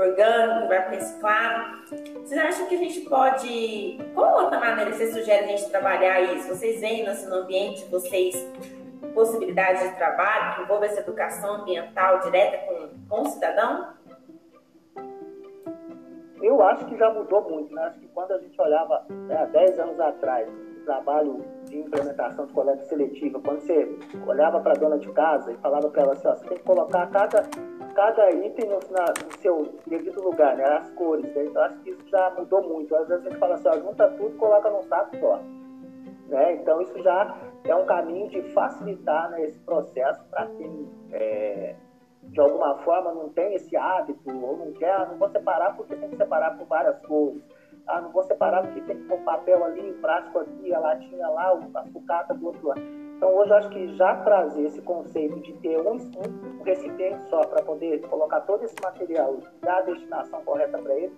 [0.00, 1.80] orgânico, vai reciclado.
[2.22, 3.98] Vocês acham que a gente pode.
[4.14, 6.48] Qual outra maneira você sugere a gente trabalhar isso?
[6.48, 8.34] Vocês veem assim, no ambiente vocês
[9.14, 13.94] possibilidades de trabalho que envolvam essa educação ambiental direta com, com o cidadão?
[16.42, 17.82] Eu acho que já mudou muito, né?
[17.82, 22.46] Acho que quando a gente olhava né, há 10 anos atrás, o trabalho de implementação
[22.46, 26.12] de coleta seletiva, quando você olhava para a dona de casa e falava para ela
[26.14, 27.42] assim, ó, você tem que colocar cada,
[28.00, 30.64] cada item no, na, no seu devido lugar, né?
[30.64, 31.22] As cores.
[31.34, 31.44] Né?
[31.44, 32.96] Então acho que isso já mudou muito.
[32.96, 35.38] Às vezes a gente fala assim, ó, junta tudo e coloca num saco só.
[36.28, 36.54] Né?
[36.54, 41.74] Então isso já é um caminho de facilitar né, esse processo para quem é,
[42.22, 45.94] de alguma forma não tem esse hábito ou não quer, ah, não vou separar porque
[45.94, 47.42] tem que separar por várias cores.
[47.86, 51.52] Ah, não vou separar porque tem que pôr papel ali, plástico aqui, a latinha lá,
[51.74, 52.99] a sucata do outro lado.
[53.20, 57.62] Então hoje acho que já trazer esse conceito de ter um, um recipiente só para
[57.62, 61.12] poder colocar todo esse material e dar a destinação correta para ele,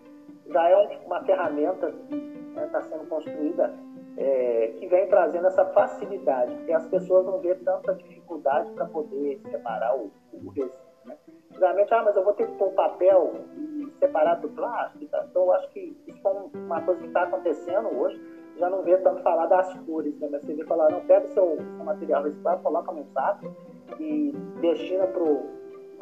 [0.49, 2.17] já é uma ferramenta que
[2.49, 3.73] está né, tá sendo construída
[4.17, 9.41] é, que vem trazendo essa facilidade, porque as pessoas não vê tanta dificuldade para poder
[9.49, 10.81] separar o, o resíduo.
[11.05, 11.17] Né?
[11.53, 15.07] Geralmente, ah, mas eu vou ter que pôr papel e separar do plástico.
[15.07, 15.25] Tá?
[15.31, 18.21] Então, eu acho que isso é uma coisa que está acontecendo hoje.
[18.59, 20.29] Já não vê tanto falar das cores, né?
[20.31, 23.51] mas você vê falar, não, pega o seu, seu material reciclado, coloca num saco
[23.99, 25.23] e destina para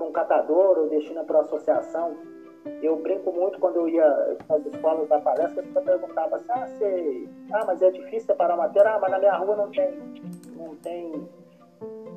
[0.05, 2.17] um catador ou destina para a associação
[2.83, 7.29] eu brinco muito quando eu ia nas escolas da palestra, você perguntava assim, ah, você...
[7.53, 9.99] ah, mas é difícil separar matéria, ah, mas na minha rua não tem,
[10.57, 11.29] não tem,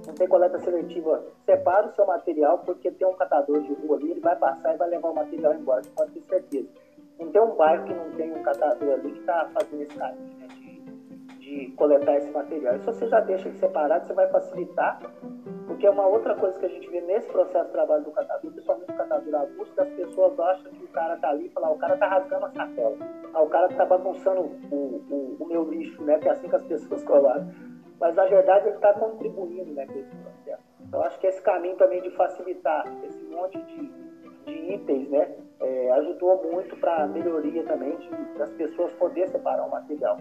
[0.05, 1.23] não tem coleta seletiva.
[1.45, 4.77] Separa o seu material, porque tem um catador de rua ali, ele vai passar e
[4.77, 6.67] vai levar o material embora, pode ter certeza.
[7.19, 10.37] Não tem um bairro que não tem um catador ali que está fazendo esse caminho,
[10.39, 12.75] né, de, de coletar esse material.
[12.75, 14.99] E se você já deixa ele separado, você vai facilitar
[15.65, 18.51] porque é uma outra coisa que a gente vê nesse processo de trabalho do catador,
[18.51, 21.69] principalmente o catador avulso, que as pessoas acham que o cara tá ali e falam,
[21.69, 22.97] ah, o cara tá rasgando a sacola.
[23.33, 24.75] Ah, o cara tá bagunçando o,
[25.09, 26.19] o, o, meu lixo, né?
[26.19, 27.47] Que é assim que as pessoas colocam.
[27.99, 30.63] Mas na verdade ele está contribuindo né, com esse processo.
[30.81, 33.91] Então acho que esse caminho também de facilitar esse monte de,
[34.45, 35.35] de itens, né?
[35.63, 40.17] É, ajudou muito para a melhoria também de, das pessoas poderem separar o material.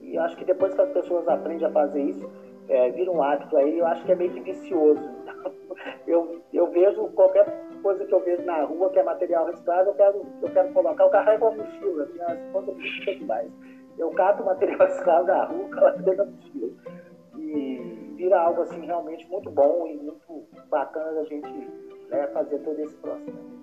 [0.00, 2.28] E acho que depois que as pessoas aprendem a fazer isso,
[2.68, 5.00] é, vira um hábito aí, eu acho que é meio que vicioso.
[6.08, 7.46] eu, eu vejo qualquer
[7.80, 11.04] coisa que eu vejo na rua que é material reciclado, eu quero, eu quero colocar,
[11.04, 13.52] eu carrego a mochila, minha esposa precisa demais.
[13.96, 16.70] Eu cato material reciclado na rua, coloco dentro da mochila.
[17.38, 21.48] E vira algo assim realmente muito bom e muito bacana da gente
[22.08, 23.59] né, fazer todo esse processo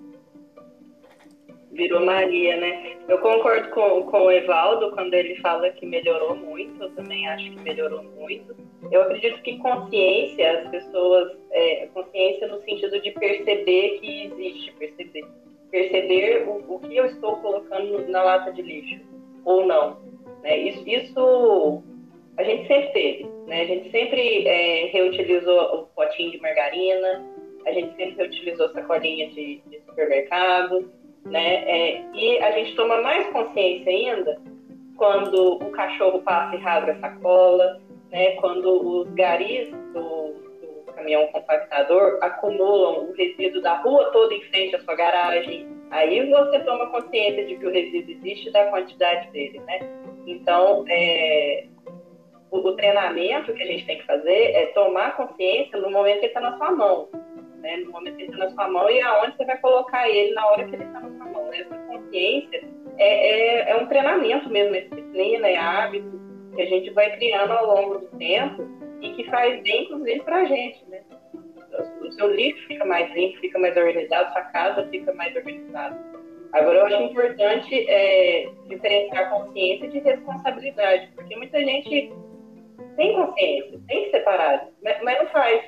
[1.78, 2.96] virou Maria, né?
[3.08, 7.52] Eu concordo com, com o Evaldo quando ele fala que melhorou muito, eu também acho
[7.52, 8.54] que melhorou muito.
[8.90, 15.24] Eu acredito que consciência, as pessoas, é, consciência no sentido de perceber que existe, perceber,
[15.70, 19.00] perceber o, o que eu estou colocando na lata de lixo,
[19.44, 19.98] ou não.
[20.42, 20.58] Né?
[20.58, 21.82] Isso, isso
[22.36, 23.62] a gente sempre teve, né?
[23.62, 27.24] A gente sempre é, reutilizou o potinho de margarina,
[27.64, 30.90] a gente sempre reutilizou sacolinha de, de supermercado,
[31.30, 31.64] né?
[31.64, 34.40] É, e a gente toma mais consciência ainda
[34.96, 38.32] quando o cachorro passa e rasga a sacola, né?
[38.36, 40.34] Quando os garis do,
[40.86, 45.68] do caminhão compactador acumulam o resíduo da rua toda em frente à sua garagem.
[45.90, 49.78] Aí você toma consciência de que o resíduo existe e da quantidade dele, né?
[50.26, 51.64] Então, é,
[52.50, 56.26] o, o, treinamento que a gente tem que fazer é tomar consciência no momento que
[56.26, 57.08] está na sua mão
[57.58, 57.76] né?
[57.78, 60.46] No momento que ele está na sua mão e aonde você vai colocar ele na
[60.46, 61.52] hora que ele está na sua mão.
[61.52, 62.64] Essa consciência
[62.98, 66.18] é, é, é, um treinamento mesmo, é disciplina, é hábito
[66.54, 68.66] que a gente vai criando ao longo do tempo
[69.00, 71.02] e que faz bem, inclusive, para a gente, né?
[72.00, 75.96] O seu lixo fica mais limpo, fica mais organizado, sua casa fica mais organizada.
[76.52, 82.12] Agora, eu acho importante é, diferenciar consciência de responsabilidade, porque muita gente
[82.96, 85.62] tem consciência, tem que separar, mas, mas não faz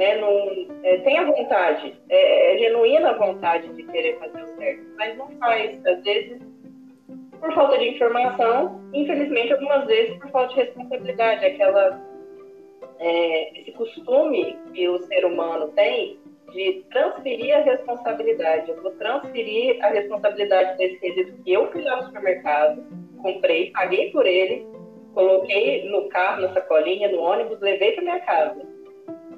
[0.00, 0.16] né?
[0.16, 4.82] Não, é, tem a vontade, é, é, genuína a vontade de querer fazer o certo,
[4.96, 6.40] mas não faz, às vezes,
[7.38, 12.00] por falta de informação, infelizmente, algumas vezes por falta de responsabilidade, aquela
[12.98, 16.18] é, esse costume que o ser humano tem
[16.50, 18.70] de transferir a responsabilidade.
[18.70, 22.82] Eu vou transferir a responsabilidade desse resíduo que eu fui lá no supermercado,
[23.22, 24.66] comprei, paguei por ele,
[25.12, 28.79] coloquei no carro, na sacolinha, no ônibus, levei para minha casa.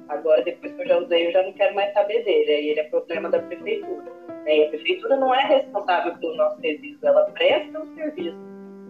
[0.09, 2.51] Agora, depois que eu já usei, eu já não quero mais saber dele.
[2.51, 4.11] Aí ele é problema da prefeitura.
[4.45, 4.65] Né?
[4.65, 8.37] A prefeitura não é responsável pelo nosso resíduo, ela presta o serviço.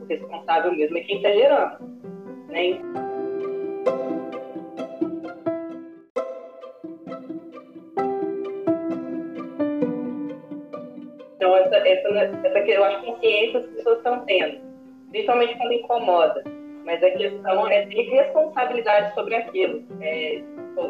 [0.01, 1.77] O responsável mesmo é quem está gerando.
[2.49, 2.79] Né?
[11.35, 12.09] Então, essa, essa,
[12.47, 14.61] essa, eu acho consciência as pessoas estão tendo,
[15.11, 16.43] principalmente quando incomoda.
[16.85, 19.83] Mas a questão é ter responsabilidade sobre aquilo.
[20.01, 20.41] É,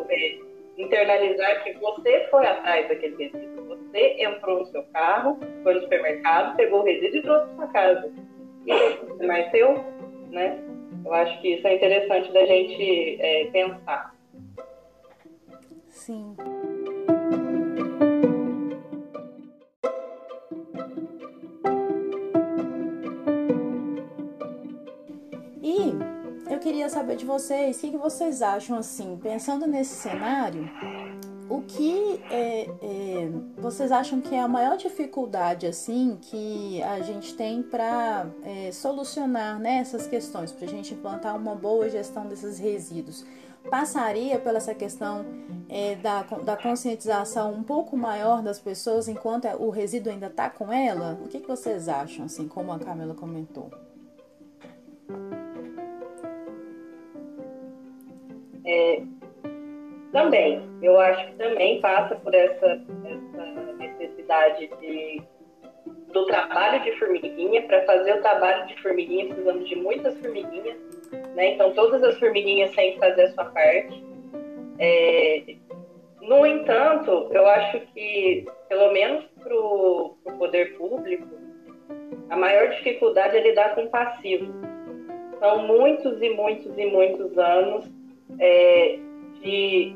[0.10, 0.38] é,
[0.78, 3.66] internalizar que você foi atrás daquele resíduo.
[3.66, 8.14] Você entrou no seu carro, foi no supermercado, pegou o resíduo e trouxe para casa.
[8.66, 9.74] E mais seu,
[10.32, 10.60] né?
[11.06, 14.13] Eu acho que isso é interessante da gente é, pensar.
[27.04, 30.70] Saber de vocês, o que, que vocês acham assim, pensando nesse cenário,
[31.50, 37.36] o que é, é, vocês acham que é a maior dificuldade assim que a gente
[37.36, 42.58] tem para é, solucionar né, essas questões, para a gente implantar uma boa gestão desses
[42.58, 43.26] resíduos?
[43.70, 45.26] Passaria pela essa questão
[45.68, 50.72] é, da, da conscientização um pouco maior das pessoas enquanto o resíduo ainda está com
[50.72, 51.20] ela?
[51.22, 53.70] O que, que vocês acham, assim, como a Camila comentou?
[58.74, 59.02] É,
[60.12, 65.22] também, eu acho que também passa por essa, essa necessidade de,
[66.12, 67.62] do trabalho de formiguinha.
[67.64, 70.78] Para fazer o trabalho de formiguinha, precisamos de muitas formiguinhas.
[71.36, 71.54] Né?
[71.54, 74.04] Então, todas as formiguinhas têm que fazer a sua parte.
[74.80, 75.56] É,
[76.22, 81.28] no entanto, eu acho que, pelo menos para o poder público,
[82.30, 84.52] a maior dificuldade é lidar com o passivo.
[85.40, 88.03] São muitos e muitos e muitos anos
[88.40, 89.00] é,
[89.42, 89.96] de,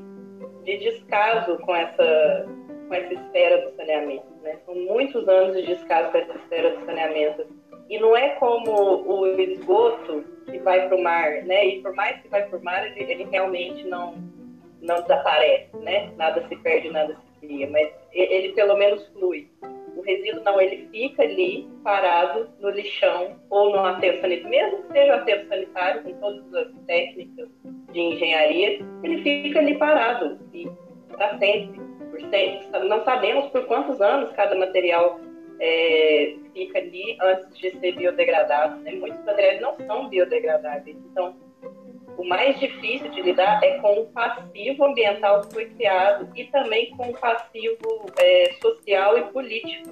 [0.64, 2.46] de descaso com essa,
[2.88, 4.26] com essa esfera do saneamento.
[4.42, 4.58] Né?
[4.66, 7.46] São muitos anos de descaso com essa esfera do saneamento.
[7.90, 8.72] E não é como
[9.06, 11.66] o esgoto que vai para o mar, né?
[11.66, 14.16] E por mais que vai para o mar, ele, ele, realmente não,
[14.82, 16.12] não desaparece, né?
[16.18, 19.50] Nada se perde, nada se cria, mas ele pelo menos flui.
[19.98, 24.92] O resíduo não, ele fica ali parado no lixão ou no aterro sanitário, mesmo que
[24.94, 27.50] seja um aterro sanitário, com todas as técnicas
[27.92, 30.70] de engenharia, ele fica ali parado e
[31.10, 31.82] para sempre,
[32.12, 32.88] por sempre.
[32.88, 35.20] Não sabemos por quantos anos cada material
[35.60, 38.80] é, fica ali antes de ser biodegradado.
[38.82, 38.92] Né?
[38.92, 40.96] Muitos materiais não são biodegradáveis.
[41.12, 41.36] Então,
[42.18, 46.90] o mais difícil de lidar é com o passivo ambiental que foi criado e também
[46.98, 49.90] com o passivo é, social e político.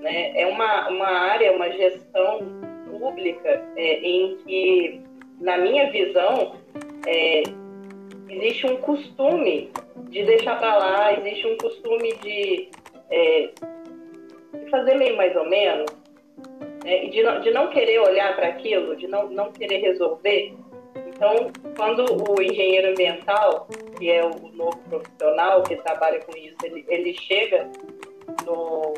[0.00, 0.40] Né?
[0.40, 2.38] É uma, uma área, uma gestão
[2.88, 5.00] pública é, em que,
[5.40, 6.56] na minha visão,
[7.06, 7.42] é,
[8.28, 9.70] existe um costume
[10.08, 12.68] de deixar para lá, existe um costume de,
[13.10, 13.50] é,
[14.54, 15.90] de, fazer meio mais ou menos,
[16.84, 20.54] é, de não, de não querer olhar para aquilo, de não, não querer resolver.
[21.20, 23.68] Então, quando o engenheiro ambiental,
[23.98, 27.68] que é o novo profissional que trabalha com isso, ele, ele chega
[28.46, 28.94] no,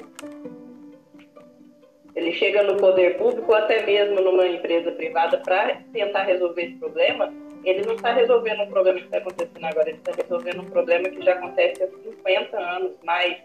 [2.15, 6.77] ele chega no poder público ou até mesmo numa empresa privada para tentar resolver esse
[6.77, 10.71] problema, ele não está resolvendo um problema que está acontecendo agora, ele está resolvendo um
[10.71, 13.37] problema que já acontece há 50 anos mais.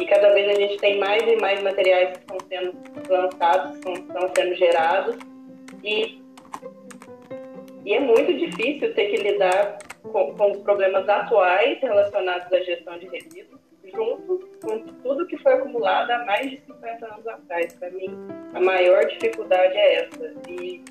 [0.00, 2.74] E cada vez a gente tem mais e mais materiais que estão sendo
[3.06, 5.16] lançados, que estão sendo gerados.
[5.82, 6.23] E,
[7.84, 12.98] e é muito difícil ter que lidar com, com os problemas atuais relacionados à gestão
[12.98, 13.60] de resíduos,
[13.94, 17.74] junto com tudo que foi acumulado há mais de 50 anos atrás.
[17.74, 18.06] Para mim,
[18.54, 20.34] a maior dificuldade é essa.
[20.48, 20.82] E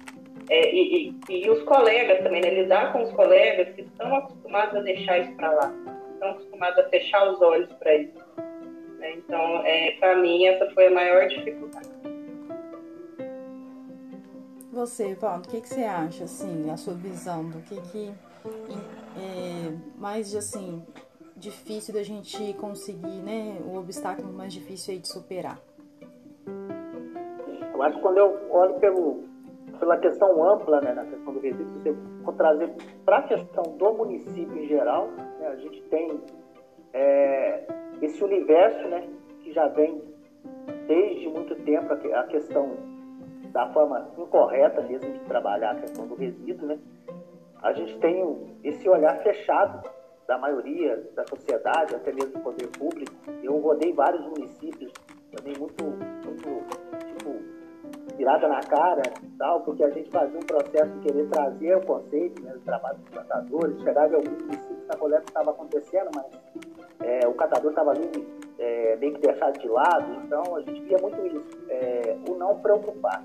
[0.49, 2.49] é, e, e, e, os colegas também, né?
[2.49, 5.73] lidar com os colegas que estão acostumados a deixar isso para lá,
[6.13, 8.25] estão acostumados a fechar os olhos para isso.
[8.99, 9.13] Né?
[9.17, 12.02] Então, é, para mim, essa foi a maior dificuldade.
[14.73, 18.11] Você, Paulo, o que, que você acha, assim, a sua visão do que, que
[19.15, 20.81] é mais, assim,
[21.37, 25.59] difícil da gente conseguir, né, o obstáculo mais difícil aí de superar?
[27.71, 29.23] Eu acho que quando eu olho pelo,
[29.79, 31.95] pela questão ampla, né, na questão do resíduo, se você
[32.25, 32.73] for trazer
[33.05, 35.07] para a questão do município em geral,
[35.39, 36.19] né, a gente tem
[36.93, 37.63] é,
[38.01, 39.07] esse universo né,
[39.41, 40.01] que já vem
[40.87, 42.92] desde muito tempo a questão
[43.53, 46.79] da forma incorreta mesmo de trabalhar a questão do resíduo, né?
[47.61, 49.87] A gente tem esse olhar fechado
[50.27, 53.13] da maioria da sociedade, até mesmo do poder público.
[53.41, 54.91] Eu rodei vários municípios
[55.31, 56.63] também muito, muito
[58.17, 59.01] virada na cara
[59.37, 62.97] tal, porque a gente fazia um processo de querer trazer o conceito né, do trabalho
[62.99, 66.25] dos catadores, chegava em alguns municípios a coleta estava acontecendo, mas
[67.01, 68.27] é, o catador estava ali
[68.59, 70.13] é, meio que deixado de lado.
[70.25, 73.23] Então, a gente via muito isso, é, o não preocupar.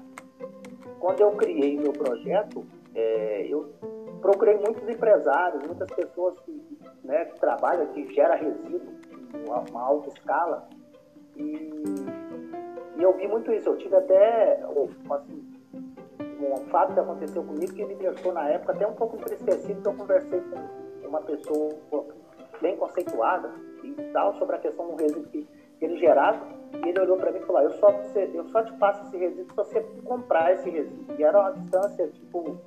[1.01, 3.72] Quando eu criei meu projeto, é, eu
[4.20, 8.80] procurei muitos empresários, muitas pessoas que, né, que trabalham, que gera resíduo
[9.34, 10.68] em uma alta escala.
[11.36, 11.72] E,
[12.96, 13.68] e, eu vi muito isso.
[13.68, 14.61] Eu tive até
[15.11, 15.44] assim,
[16.40, 19.88] um fato que aconteceu comigo que me deixou na época até um pouco entristecido, que
[19.88, 21.74] eu conversei com uma pessoa
[22.61, 23.51] bem conceituada
[23.84, 25.46] e tal sobre a questão do resíduo que
[25.85, 26.41] ele gerava.
[26.85, 29.47] E ele olhou para mim e falou: eu só, eu só te passo esse resíduo
[29.47, 31.16] se você comprar esse resíduo.
[31.18, 32.59] E era uma distância, tipo,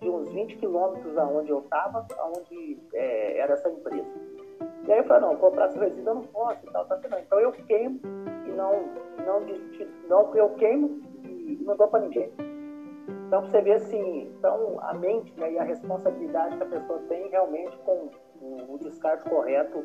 [0.00, 4.06] de uns 20 quilômetros aonde eu estava, aonde é, era essa empresa.
[4.86, 7.08] E aí eu falei, não, comprar esse resíduo eu não posso e tal, tá assim,
[7.26, 8.00] Então eu queimo
[8.46, 8.84] e não,
[9.24, 9.40] não,
[10.08, 12.30] não eu queimo e não dou para ninguém.
[13.26, 17.28] Então você vê assim, então a mente né, e a responsabilidade que a pessoa tem
[17.28, 18.08] realmente com
[18.40, 19.84] o, o descarte correto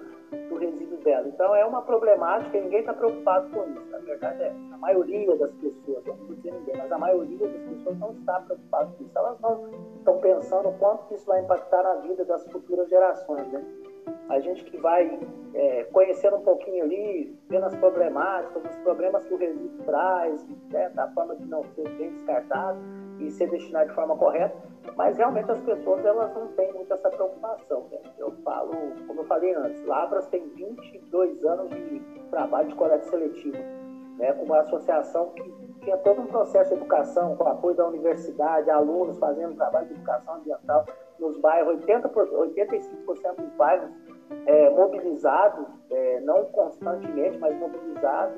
[0.49, 1.27] do resíduo dela.
[1.27, 3.89] Então é uma problemática e ninguém está preocupado com isso.
[3.89, 7.61] Na verdade é a maioria das pessoas, não vou dizer ninguém, mas a maioria das
[7.63, 9.17] pessoas não está preocupada com isso.
[9.17, 13.63] Elas não estão pensando o quanto isso vai impactar na vida das futuras gerações, né?
[14.29, 15.19] A gente que vai
[15.53, 20.89] é, conhecendo um pouquinho ali, vendo as problemáticas, os problemas que o resíduo traz, né,
[20.89, 22.79] da forma de não ser bem descartado
[23.21, 24.55] e ser destinado de forma correta,
[24.95, 27.85] mas realmente as pessoas elas não têm muito essa preocupação.
[27.91, 27.99] Né?
[28.17, 28.71] Eu falo,
[29.07, 31.99] como eu falei antes, Lavras tem 22 anos de
[32.29, 33.57] trabalho de coleta seletiva,
[34.17, 35.51] né, com uma associação que
[35.81, 40.35] tinha todo um processo de educação, com apoio da universidade, alunos fazendo trabalho de educação
[40.35, 40.85] ambiental
[41.19, 43.89] nos bairros, 80 por, 85% dos bairros
[44.45, 48.37] é, mobilizados, é, não constantemente, mas mobilizados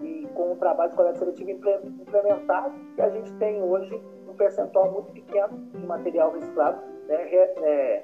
[0.00, 4.00] e com um trabalho de coleta seletiva implementado, e a gente tem hoje
[4.34, 8.02] um percentual muito pequeno de material reciclado né, é,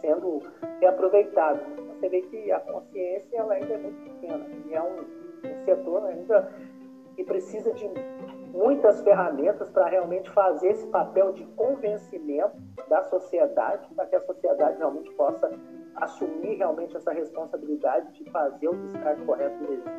[0.00, 0.40] sendo
[0.80, 1.60] reaproveitado.
[1.88, 6.06] Você vê que a consciência ela ainda é muito pequena, e é um, um setor
[6.06, 6.52] ainda
[7.16, 7.90] que precisa de
[8.52, 12.56] muitas ferramentas para realmente fazer esse papel de convencimento
[12.88, 15.50] da sociedade, para que a sociedade realmente possa
[15.96, 19.92] assumir realmente essa responsabilidade de fazer o descarte correto do resíduo,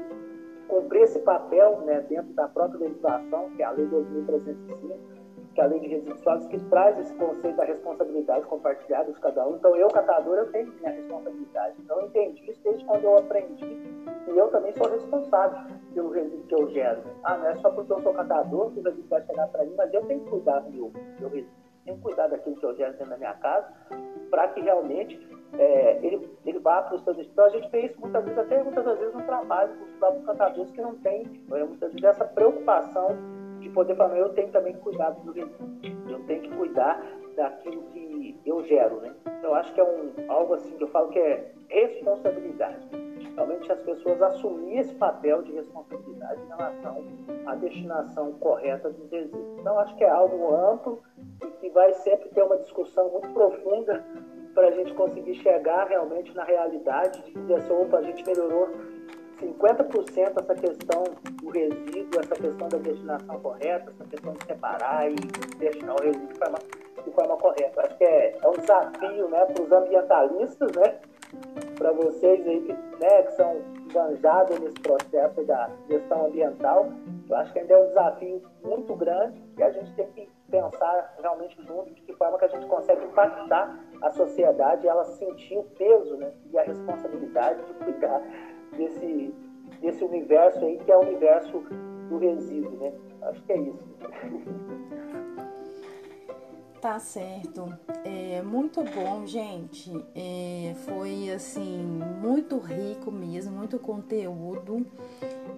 [0.67, 5.20] cumprir esse papel né, dentro da própria legislação, que é a Lei 2305,
[5.53, 9.19] que é a Lei de Resíduos Sólidos, que traz esse conceito da responsabilidade compartilhada de
[9.19, 9.55] cada um.
[9.55, 11.75] Então, eu, catador, eu tenho minha responsabilidade.
[11.79, 13.65] Então, eu entendi isso desde quando eu aprendi
[14.27, 17.01] e eu também sou responsável pelo resíduo que eu gero.
[17.23, 19.73] Ah, não é só porque eu sou catador que o resíduo vai chegar para mim,
[19.75, 21.61] mas eu tenho que cuidar do meu, meu resíduo.
[21.83, 23.67] Tenho que cuidar daquilo que eu gero dentro da minha casa
[24.29, 25.19] para que realmente
[25.57, 28.63] é, ele, ele vá para os seus Então, a gente vê isso muitas vezes, até
[28.63, 33.17] muitas vezes no trabalho dos próprios catadores que não têm é, muitas vezes essa preocupação
[33.73, 35.69] poder falar, eu tenho também que cuidar do resíduo,
[36.09, 37.01] eu tenho que cuidar
[37.35, 39.13] daquilo que eu gero, né?
[39.21, 42.87] Então, eu acho que é um, algo assim que eu falo que é responsabilidade.
[43.35, 47.03] Realmente as pessoas assumir esse papel de responsabilidade em relação
[47.45, 49.59] à destinação correta dos resíduos.
[49.59, 51.01] Então, acho que é algo amplo
[51.41, 54.03] e que vai sempre ter uma discussão muito profunda
[54.53, 58.67] para a gente conseguir chegar realmente na realidade de dizer assim, opa, a gente melhorou
[59.41, 61.03] 50% essa questão
[61.41, 65.15] do resíduo, essa questão da destinação correta, essa questão de separar e
[65.57, 66.57] destinar o resíduo forma,
[67.03, 67.81] de forma correta.
[67.81, 70.99] Acho que é, é um desafio né, para os ambientalistas, né,
[71.77, 76.89] para vocês aí que, né, que são enganjados nesse processo da gestão ambiental.
[77.29, 81.15] Eu acho que ainda é um desafio muito grande e a gente tem que pensar
[81.21, 85.57] realmente junto de que forma que a gente consegue impactar a sociedade e ela sentir
[85.57, 88.21] o peso né, e a responsabilidade de cuidar
[88.77, 89.33] desse,
[89.81, 91.63] desse universo aí que é o universo
[92.09, 92.93] do resíduo, né?
[93.21, 93.91] Acho que é isso.
[96.81, 97.71] Tá certo.
[98.03, 99.91] É muito bom, gente.
[100.15, 101.77] É, foi assim
[102.19, 104.83] muito rico mesmo, muito conteúdo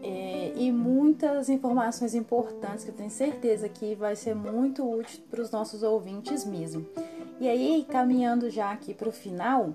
[0.03, 5.41] é, e muitas informações importantes que eu tenho certeza que vai ser muito útil para
[5.41, 6.85] os nossos ouvintes mesmo.
[7.39, 9.73] E aí, caminhando já aqui para o final,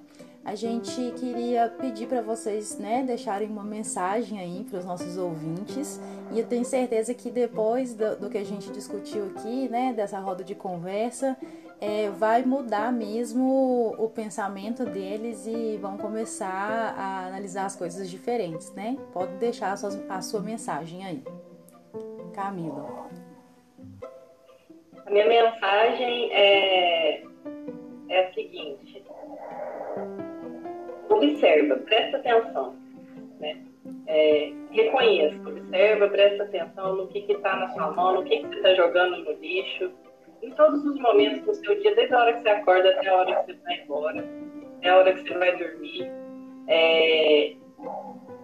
[0.49, 6.01] a gente queria pedir para vocês, né, deixarem uma mensagem aí para os nossos ouvintes.
[6.33, 10.19] E eu tenho certeza que depois do, do, que a gente discutiu aqui, né, dessa
[10.19, 11.37] roda de conversa,
[11.79, 18.73] é, vai mudar mesmo o pensamento deles e vão começar a analisar as coisas diferentes,
[18.73, 18.97] né?
[19.13, 21.23] Pode deixar a sua, a sua mensagem aí.
[22.33, 23.07] Camila.
[25.05, 27.23] A minha mensagem é,
[28.09, 28.88] é a seguinte
[31.19, 32.77] observa, presta atenção,
[33.39, 33.63] né?
[34.07, 38.57] É, reconheça, observa, presta atenção no que está na sua mão, no que, que você
[38.57, 39.93] está jogando no lixo,
[40.43, 43.17] em todos os momentos do seu dia, desde a hora que você acorda até a
[43.17, 44.25] hora que você vai embora,
[44.79, 46.11] até a hora que você vai dormir.
[46.69, 47.55] É,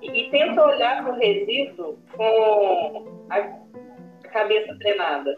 [0.03, 5.35] e, e tenta olhar para o resíduo com a cabeça treinada.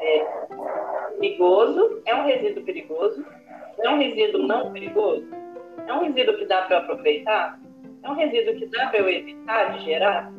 [0.00, 0.26] É
[1.18, 3.24] perigoso, é um resíduo perigoso,
[3.78, 5.28] é um resíduo não perigoso,
[5.86, 7.60] é um resíduo que dá para aproveitar,
[8.02, 10.32] é um resíduo que dá para eu evitar de gerar,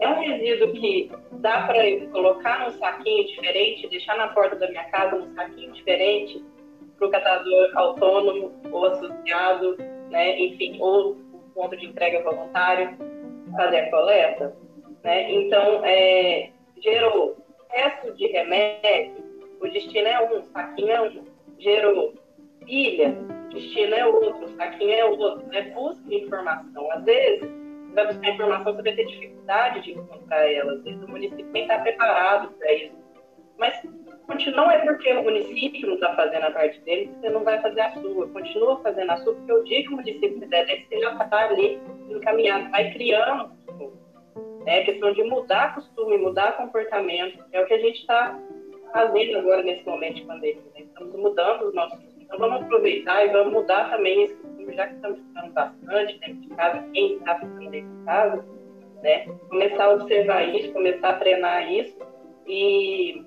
[0.00, 4.68] é um resíduo que dá para eu colocar num saquinho diferente, deixar na porta da
[4.68, 6.44] minha casa num saquinho diferente
[6.98, 9.76] para o catador autônomo ou associado,
[10.10, 11.16] né, enfim, ou
[11.54, 12.96] ponto de entrega voluntário
[13.56, 14.56] fazer a coleta.
[15.02, 15.32] Né?
[15.32, 16.50] Então, é,
[16.82, 17.36] gerou
[17.70, 19.24] resto de remédio,
[19.60, 21.24] o destino é um, o saquinho é um.
[21.58, 22.14] Gerou
[22.64, 23.16] pilha,
[23.56, 25.46] o destino é outro, o é outro.
[25.48, 25.62] Né?
[25.74, 26.92] Busca informação.
[26.92, 30.72] Às vezes, você vai buscar informação, você vai ter dificuldade de encontrar ela.
[30.72, 32.94] Às vezes, o município nem está preparado para isso.
[33.58, 33.82] Mas
[34.54, 37.60] não é porque o município não está fazendo a parte dele que você não vai
[37.62, 38.28] fazer a sua.
[38.28, 41.48] Continua fazendo a sua, porque o dia que o município fizer, deve você já está
[41.48, 41.80] ali
[42.10, 43.56] encaminhado, vai criando.
[44.66, 47.42] É questão de mudar costume, mudar comportamento.
[47.52, 48.36] É o que a gente está
[48.92, 50.62] fazendo agora nesse momento de pandemia.
[50.74, 50.80] Né?
[50.80, 52.05] Estamos mudando os nossos.
[52.26, 56.34] Então vamos aproveitar e vamos mudar também esse costume, já que estamos ficando bastante dentro
[56.34, 58.44] de casa, quem está ficando dentro de casa,
[59.02, 59.26] né?
[59.48, 61.96] Começar a observar isso, começar a treinar isso
[62.46, 63.24] e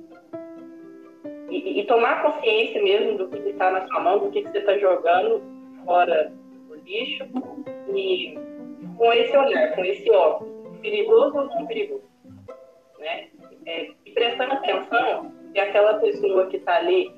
[1.50, 4.60] e, e, tomar consciência mesmo do que está na sua mão, do que, que você
[4.60, 5.42] está jogando
[5.84, 6.32] fora
[6.68, 7.26] do lixo
[7.94, 8.38] e
[8.96, 12.04] com esse olhar, com esse óculos, perigoso ou não perigoso,
[13.00, 13.30] né?
[13.66, 17.12] É, e prestando atenção que aquela pessoa que está ali,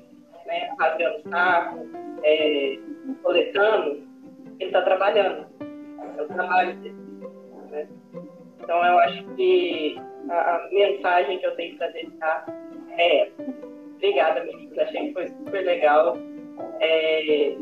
[0.46, 1.78] né, rasgando saco,
[2.22, 2.78] é,
[3.22, 4.02] coletando,
[4.58, 5.46] ele está trabalhando,
[6.16, 6.96] é o trabalho dele,
[7.70, 7.88] né?
[8.60, 12.46] Então eu acho que a, a mensagem que eu tenho para deixar
[12.96, 13.30] é
[14.02, 14.76] Obrigada, meninas.
[14.80, 16.18] Achei que foi super legal.
[16.80, 17.54] É,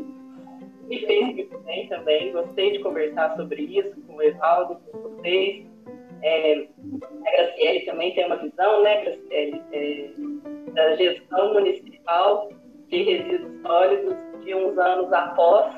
[0.87, 2.31] me fez muito bem também.
[2.31, 5.67] Gostei de conversar sobre isso com o Evaldo, com vocês.
[6.23, 6.67] É,
[7.27, 10.09] a Graciele também tem uma visão, né, Graciele, é,
[10.73, 12.49] da gestão municipal
[12.91, 15.73] de resíduos sólidos de uns anos após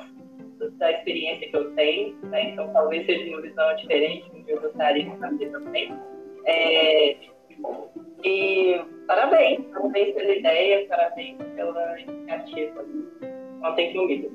[0.78, 2.16] da experiência que eu tenho.
[2.24, 2.50] Né?
[2.50, 5.94] Então, talvez seja uma visão diferente do que eu gostaria de fazer também.
[6.46, 7.16] É,
[8.24, 12.84] e parabéns, parabéns pela ideia, parabéns pela iniciativa.
[13.60, 14.32] Contem comigo.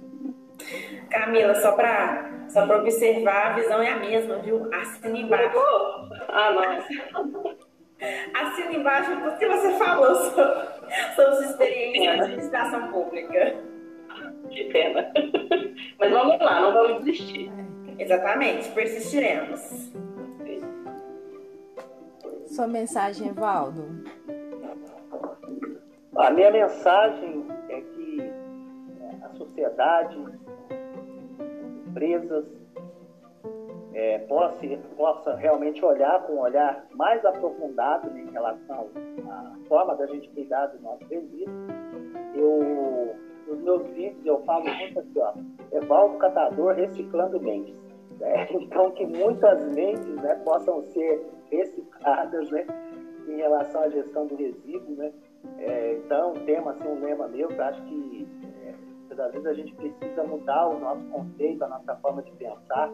[1.09, 4.67] Camila, só para só observar, a visão é a mesma, viu?
[4.73, 5.57] Assina embaixo.
[6.29, 7.68] Ah, não.
[8.33, 13.55] Assina embaixo o que você falou sobre, sobre sua experiência em administração pública.
[14.49, 15.11] Que pena.
[15.99, 17.51] Mas vamos lá, não vamos desistir.
[17.97, 19.91] Exatamente, persistiremos.
[22.47, 24.03] Sua mensagem, Evaldo?
[26.15, 30.17] A minha mensagem é que é, a sociedade,
[30.69, 32.45] as empresas,
[33.99, 38.87] é, possa, possa realmente olhar com um olhar mais aprofundado né, em relação
[39.29, 41.53] à forma da gente cuidar do nosso resíduo.
[42.33, 45.33] Eu, nos meus vídeos eu falo muito assim, ó,
[45.73, 47.75] Evaldo Catador reciclando mentes.
[48.19, 48.47] Né?
[48.55, 51.21] Então que muitas mentes né, possam ser
[51.51, 52.65] recicladas, né?
[53.27, 55.11] Em relação à gestão do resíduo, né?
[55.57, 58.27] É, então, um tema, assim, um lema meu, que acho que
[58.65, 62.91] é, às vezes a gente precisa mudar o nosso conceito, a nossa forma de pensar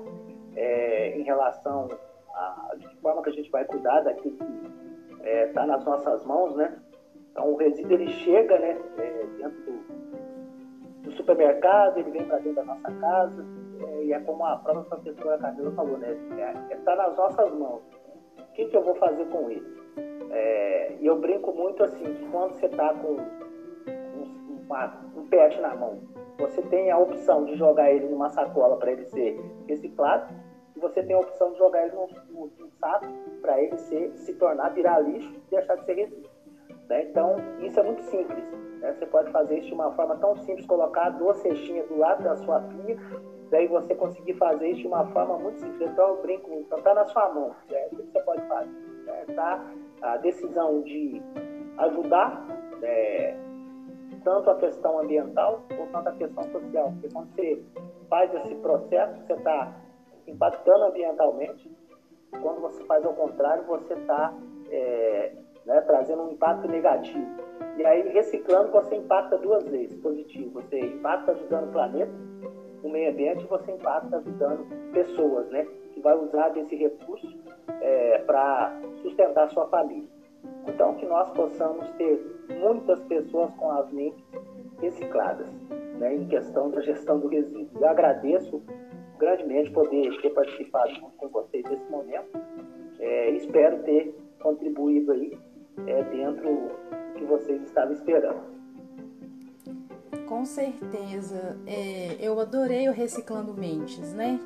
[0.55, 1.89] é, em relação
[2.33, 4.43] a de que forma que a gente vai cuidar daquilo que
[5.17, 6.77] está é, tá nas nossas mãos, né?
[7.31, 12.55] Então, o resíduo, ele chega, né, é, dentro do, do supermercado, ele vem para dentro
[12.55, 13.45] da nossa casa,
[13.87, 16.15] é, e é como a própria professora Camila falou, né?
[16.71, 17.81] Está é, nas nossas mãos
[18.55, 19.75] que, que eu vou fazer com ele?
[20.99, 23.17] E eu brinco muito assim, que quando você está com
[23.87, 25.99] um, um pet na mão,
[26.39, 30.33] você tem a opção de jogar ele numa sacola para ele ser reciclado,
[30.75, 31.95] e você tem a opção de jogar ele
[32.29, 33.07] num saco
[33.41, 36.29] para ele ser, se tornar, virar lixo e deixar de ser resíduo.
[36.89, 37.03] Né?
[37.03, 38.43] Então, isso é muito simples.
[38.79, 38.93] Né?
[38.93, 42.35] Você pode fazer isso de uma forma tão simples, colocar duas cestinhas do lado da
[42.37, 42.97] sua pia
[43.49, 45.89] daí você conseguir fazer isso de uma forma muito simples.
[45.89, 47.87] Então eu brinco, então está na sua mão, né?
[47.91, 48.69] o que você pode fazer?
[49.05, 49.25] Né?
[49.35, 49.65] Tá
[50.01, 51.21] a decisão de
[51.77, 52.45] ajudar
[52.83, 53.35] é,
[54.23, 57.61] tanto a questão ambiental quanto a questão social, porque quando você
[58.09, 59.73] faz esse processo, você está
[60.27, 61.71] impactando ambientalmente,
[62.41, 64.33] quando você faz ao contrário, você está
[64.69, 65.33] é,
[65.65, 67.27] né, trazendo um impacto negativo.
[67.77, 70.61] E aí, reciclando, você impacta duas vezes positivo.
[70.61, 72.11] Você impacta ajudando o planeta
[72.85, 75.65] o meio ambiente, você impacta ajudando pessoas, né?
[75.93, 77.27] Que vai usar desse recurso
[77.81, 80.07] é, para sustentar sua família.
[80.67, 82.23] Então, que nós possamos ter
[82.59, 84.23] muitas pessoas com as mentes
[84.79, 85.47] recicladas,
[85.99, 86.13] né?
[86.13, 87.81] Em questão da gestão do resíduo.
[87.81, 88.61] Eu agradeço
[89.17, 92.29] grandemente poder ter participado com vocês nesse momento.
[92.99, 95.37] É, espero ter contribuído aí
[95.87, 98.55] é, dentro do que vocês estavam esperando.
[100.27, 101.57] Com certeza.
[101.67, 104.39] É, eu adorei o Reciclando Mentes, né?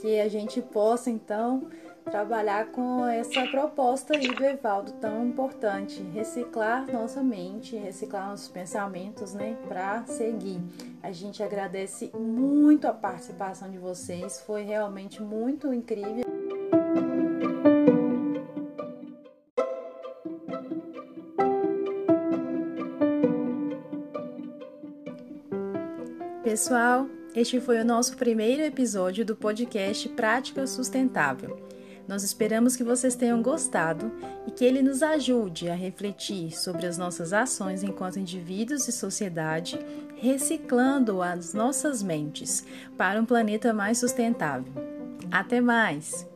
[0.00, 1.62] Que a gente possa, então,
[2.04, 9.34] trabalhar com essa proposta aí do Evaldo tão importante, reciclar nossa mente, reciclar nossos pensamentos,
[9.34, 10.60] né, para seguir.
[11.02, 16.24] A gente agradece muito a participação de vocês, foi realmente muito incrível.
[26.42, 31.56] Pessoal, este foi o nosso primeiro episódio do podcast Prática Sustentável.
[32.06, 34.12] Nós esperamos que vocês tenham gostado
[34.46, 39.78] e que ele nos ajude a refletir sobre as nossas ações enquanto indivíduos e sociedade,
[40.16, 42.64] reciclando as nossas mentes
[42.96, 44.72] para um planeta mais sustentável.
[45.30, 46.28] Até mais!